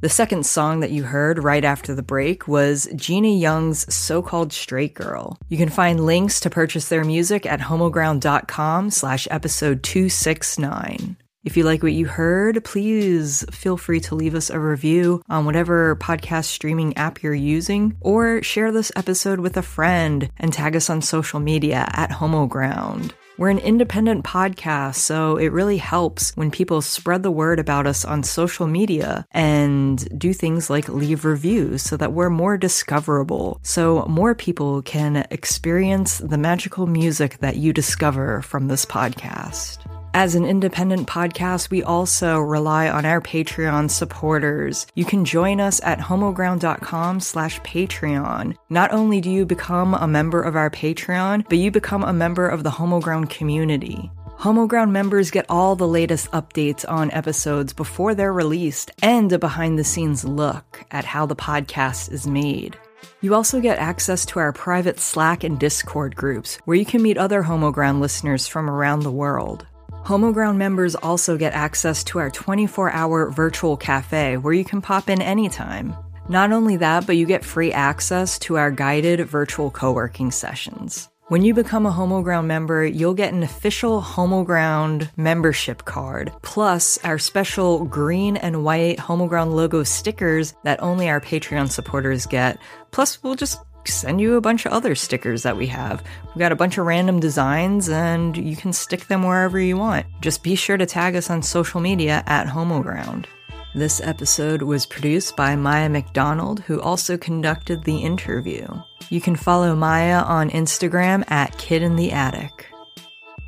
The 0.00 0.08
second 0.08 0.44
song 0.44 0.80
that 0.80 0.90
you 0.90 1.04
heard 1.04 1.44
right 1.44 1.64
after 1.64 1.94
the 1.94 2.02
break 2.02 2.48
was 2.48 2.88
Gina 2.96 3.28
Young's 3.28 3.94
So 3.94 4.22
Called 4.22 4.52
Straight 4.52 4.94
Girl. 4.94 5.38
You 5.48 5.56
can 5.56 5.68
find 5.68 6.04
links 6.04 6.40
to 6.40 6.50
purchase 6.50 6.88
their 6.88 7.04
music 7.04 7.46
at 7.46 7.60
homoground.com 7.60 8.90
slash 8.90 9.28
episode 9.30 9.84
269. 9.84 11.16
If 11.46 11.56
you 11.56 11.62
like 11.62 11.84
what 11.84 11.92
you 11.92 12.06
heard, 12.06 12.64
please 12.64 13.44
feel 13.52 13.76
free 13.76 14.00
to 14.00 14.16
leave 14.16 14.34
us 14.34 14.50
a 14.50 14.58
review 14.58 15.22
on 15.28 15.44
whatever 15.44 15.94
podcast 15.94 16.46
streaming 16.46 16.96
app 16.96 17.22
you're 17.22 17.32
using, 17.32 17.96
or 18.00 18.42
share 18.42 18.72
this 18.72 18.90
episode 18.96 19.38
with 19.38 19.56
a 19.56 19.62
friend 19.62 20.28
and 20.38 20.52
tag 20.52 20.74
us 20.74 20.90
on 20.90 21.02
social 21.02 21.38
media 21.38 21.86
at 21.92 22.10
HomoGround. 22.10 23.12
We're 23.38 23.50
an 23.50 23.60
independent 23.60 24.24
podcast, 24.24 24.96
so 24.96 25.36
it 25.36 25.52
really 25.52 25.76
helps 25.76 26.32
when 26.34 26.50
people 26.50 26.82
spread 26.82 27.22
the 27.22 27.30
word 27.30 27.60
about 27.60 27.86
us 27.86 28.04
on 28.04 28.24
social 28.24 28.66
media 28.66 29.24
and 29.30 30.18
do 30.18 30.32
things 30.32 30.68
like 30.68 30.88
leave 30.88 31.24
reviews 31.24 31.80
so 31.80 31.96
that 31.96 32.12
we're 32.12 32.28
more 32.28 32.56
discoverable, 32.56 33.60
so 33.62 34.04
more 34.06 34.34
people 34.34 34.82
can 34.82 35.24
experience 35.30 36.18
the 36.18 36.38
magical 36.38 36.88
music 36.88 37.38
that 37.38 37.56
you 37.56 37.72
discover 37.72 38.42
from 38.42 38.66
this 38.66 38.84
podcast. 38.84 39.78
As 40.16 40.34
an 40.34 40.46
independent 40.46 41.06
podcast, 41.06 41.68
we 41.68 41.82
also 41.82 42.38
rely 42.38 42.88
on 42.88 43.04
our 43.04 43.20
Patreon 43.20 43.90
supporters. 43.90 44.86
You 44.94 45.04
can 45.04 45.26
join 45.26 45.60
us 45.60 45.78
at 45.84 45.98
homoground.com 45.98 47.20
slash 47.20 47.60
Patreon. 47.60 48.56
Not 48.70 48.92
only 48.92 49.20
do 49.20 49.30
you 49.30 49.44
become 49.44 49.92
a 49.92 50.08
member 50.08 50.40
of 50.40 50.56
our 50.56 50.70
Patreon, 50.70 51.46
but 51.50 51.58
you 51.58 51.70
become 51.70 52.02
a 52.02 52.14
member 52.14 52.48
of 52.48 52.64
the 52.64 52.70
Homoground 52.70 53.28
community. 53.28 54.10
Homoground 54.38 54.90
members 54.90 55.30
get 55.30 55.44
all 55.50 55.76
the 55.76 55.86
latest 55.86 56.30
updates 56.30 56.90
on 56.90 57.10
episodes 57.10 57.74
before 57.74 58.14
they're 58.14 58.32
released 58.32 58.92
and 59.02 59.30
a 59.34 59.38
behind 59.38 59.78
the 59.78 59.84
scenes 59.84 60.24
look 60.24 60.82
at 60.92 61.04
how 61.04 61.26
the 61.26 61.36
podcast 61.36 62.10
is 62.10 62.26
made. 62.26 62.78
You 63.20 63.34
also 63.34 63.60
get 63.60 63.78
access 63.78 64.24
to 64.26 64.38
our 64.38 64.54
private 64.54 64.98
Slack 64.98 65.44
and 65.44 65.60
Discord 65.60 66.16
groups, 66.16 66.56
where 66.64 66.78
you 66.78 66.86
can 66.86 67.02
meet 67.02 67.18
other 67.18 67.42
Homoground 67.42 68.00
listeners 68.00 68.48
from 68.48 68.70
around 68.70 69.00
the 69.00 69.12
world. 69.12 69.66
Homoground 70.06 70.56
members 70.56 70.94
also 70.94 71.36
get 71.36 71.52
access 71.52 72.04
to 72.04 72.20
our 72.20 72.30
24 72.30 72.92
hour 72.92 73.28
virtual 73.28 73.76
cafe 73.76 74.36
where 74.36 74.54
you 74.54 74.64
can 74.64 74.80
pop 74.80 75.10
in 75.10 75.20
anytime. 75.20 75.96
Not 76.28 76.52
only 76.52 76.76
that, 76.76 77.08
but 77.08 77.16
you 77.16 77.26
get 77.26 77.44
free 77.44 77.72
access 77.72 78.38
to 78.40 78.56
our 78.56 78.70
guided 78.70 79.26
virtual 79.26 79.68
co 79.68 79.90
working 79.90 80.30
sessions. 80.30 81.08
When 81.26 81.42
you 81.42 81.54
become 81.54 81.86
a 81.86 81.90
Homoground 81.90 82.46
member, 82.46 82.86
you'll 82.86 83.14
get 83.14 83.32
an 83.32 83.42
official 83.42 84.00
Homoground 84.00 85.10
membership 85.16 85.84
card, 85.84 86.30
plus 86.42 86.98
our 87.02 87.18
special 87.18 87.84
green 87.84 88.36
and 88.36 88.62
white 88.62 88.98
Homoground 88.98 89.54
logo 89.54 89.82
stickers 89.82 90.54
that 90.62 90.80
only 90.80 91.08
our 91.08 91.20
Patreon 91.20 91.68
supporters 91.68 92.26
get. 92.26 92.60
Plus, 92.92 93.24
we'll 93.24 93.34
just 93.34 93.58
send 93.86 94.20
you 94.20 94.34
a 94.34 94.40
bunch 94.40 94.66
of 94.66 94.72
other 94.72 94.94
stickers 94.94 95.42
that 95.42 95.56
we 95.56 95.66
have. 95.68 96.02
We've 96.26 96.38
got 96.38 96.52
a 96.52 96.56
bunch 96.56 96.78
of 96.78 96.86
random 96.86 97.20
designs 97.20 97.88
and 97.88 98.36
you 98.36 98.56
can 98.56 98.72
stick 98.72 99.06
them 99.06 99.22
wherever 99.22 99.58
you 99.58 99.76
want. 99.76 100.06
Just 100.20 100.42
be 100.42 100.54
sure 100.54 100.76
to 100.76 100.86
tag 100.86 101.16
us 101.16 101.30
on 101.30 101.42
social 101.42 101.80
media 101.80 102.22
at 102.26 102.46
Homoground. 102.46 103.26
This 103.74 104.00
episode 104.00 104.62
was 104.62 104.86
produced 104.86 105.36
by 105.36 105.54
Maya 105.54 105.90
McDonald, 105.90 106.60
who 106.60 106.80
also 106.80 107.18
conducted 107.18 107.84
the 107.84 107.98
interview. 107.98 108.66
You 109.10 109.20
can 109.20 109.36
follow 109.36 109.76
Maya 109.76 110.22
on 110.22 110.48
Instagram 110.50 111.30
at 111.30 111.58
Kid 111.58 111.82
in 111.82 111.96
the 111.96 112.10
Attic. 112.10 112.66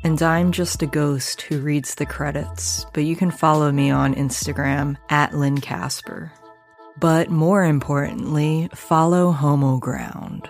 And 0.03 0.21
I'm 0.21 0.51
just 0.51 0.81
a 0.81 0.87
ghost 0.87 1.41
who 1.41 1.59
reads 1.59 1.95
the 1.95 2.05
credits, 2.05 2.85
but 2.93 3.03
you 3.03 3.15
can 3.15 3.31
follow 3.31 3.71
me 3.71 3.89
on 3.89 4.15
Instagram 4.15 4.97
at 5.09 5.33
Lynn 5.33 5.59
Casper. 5.59 6.31
But 6.99 7.29
more 7.29 7.63
importantly, 7.63 8.69
follow 8.73 9.31
Homo 9.31 9.77
Ground. 9.77 10.49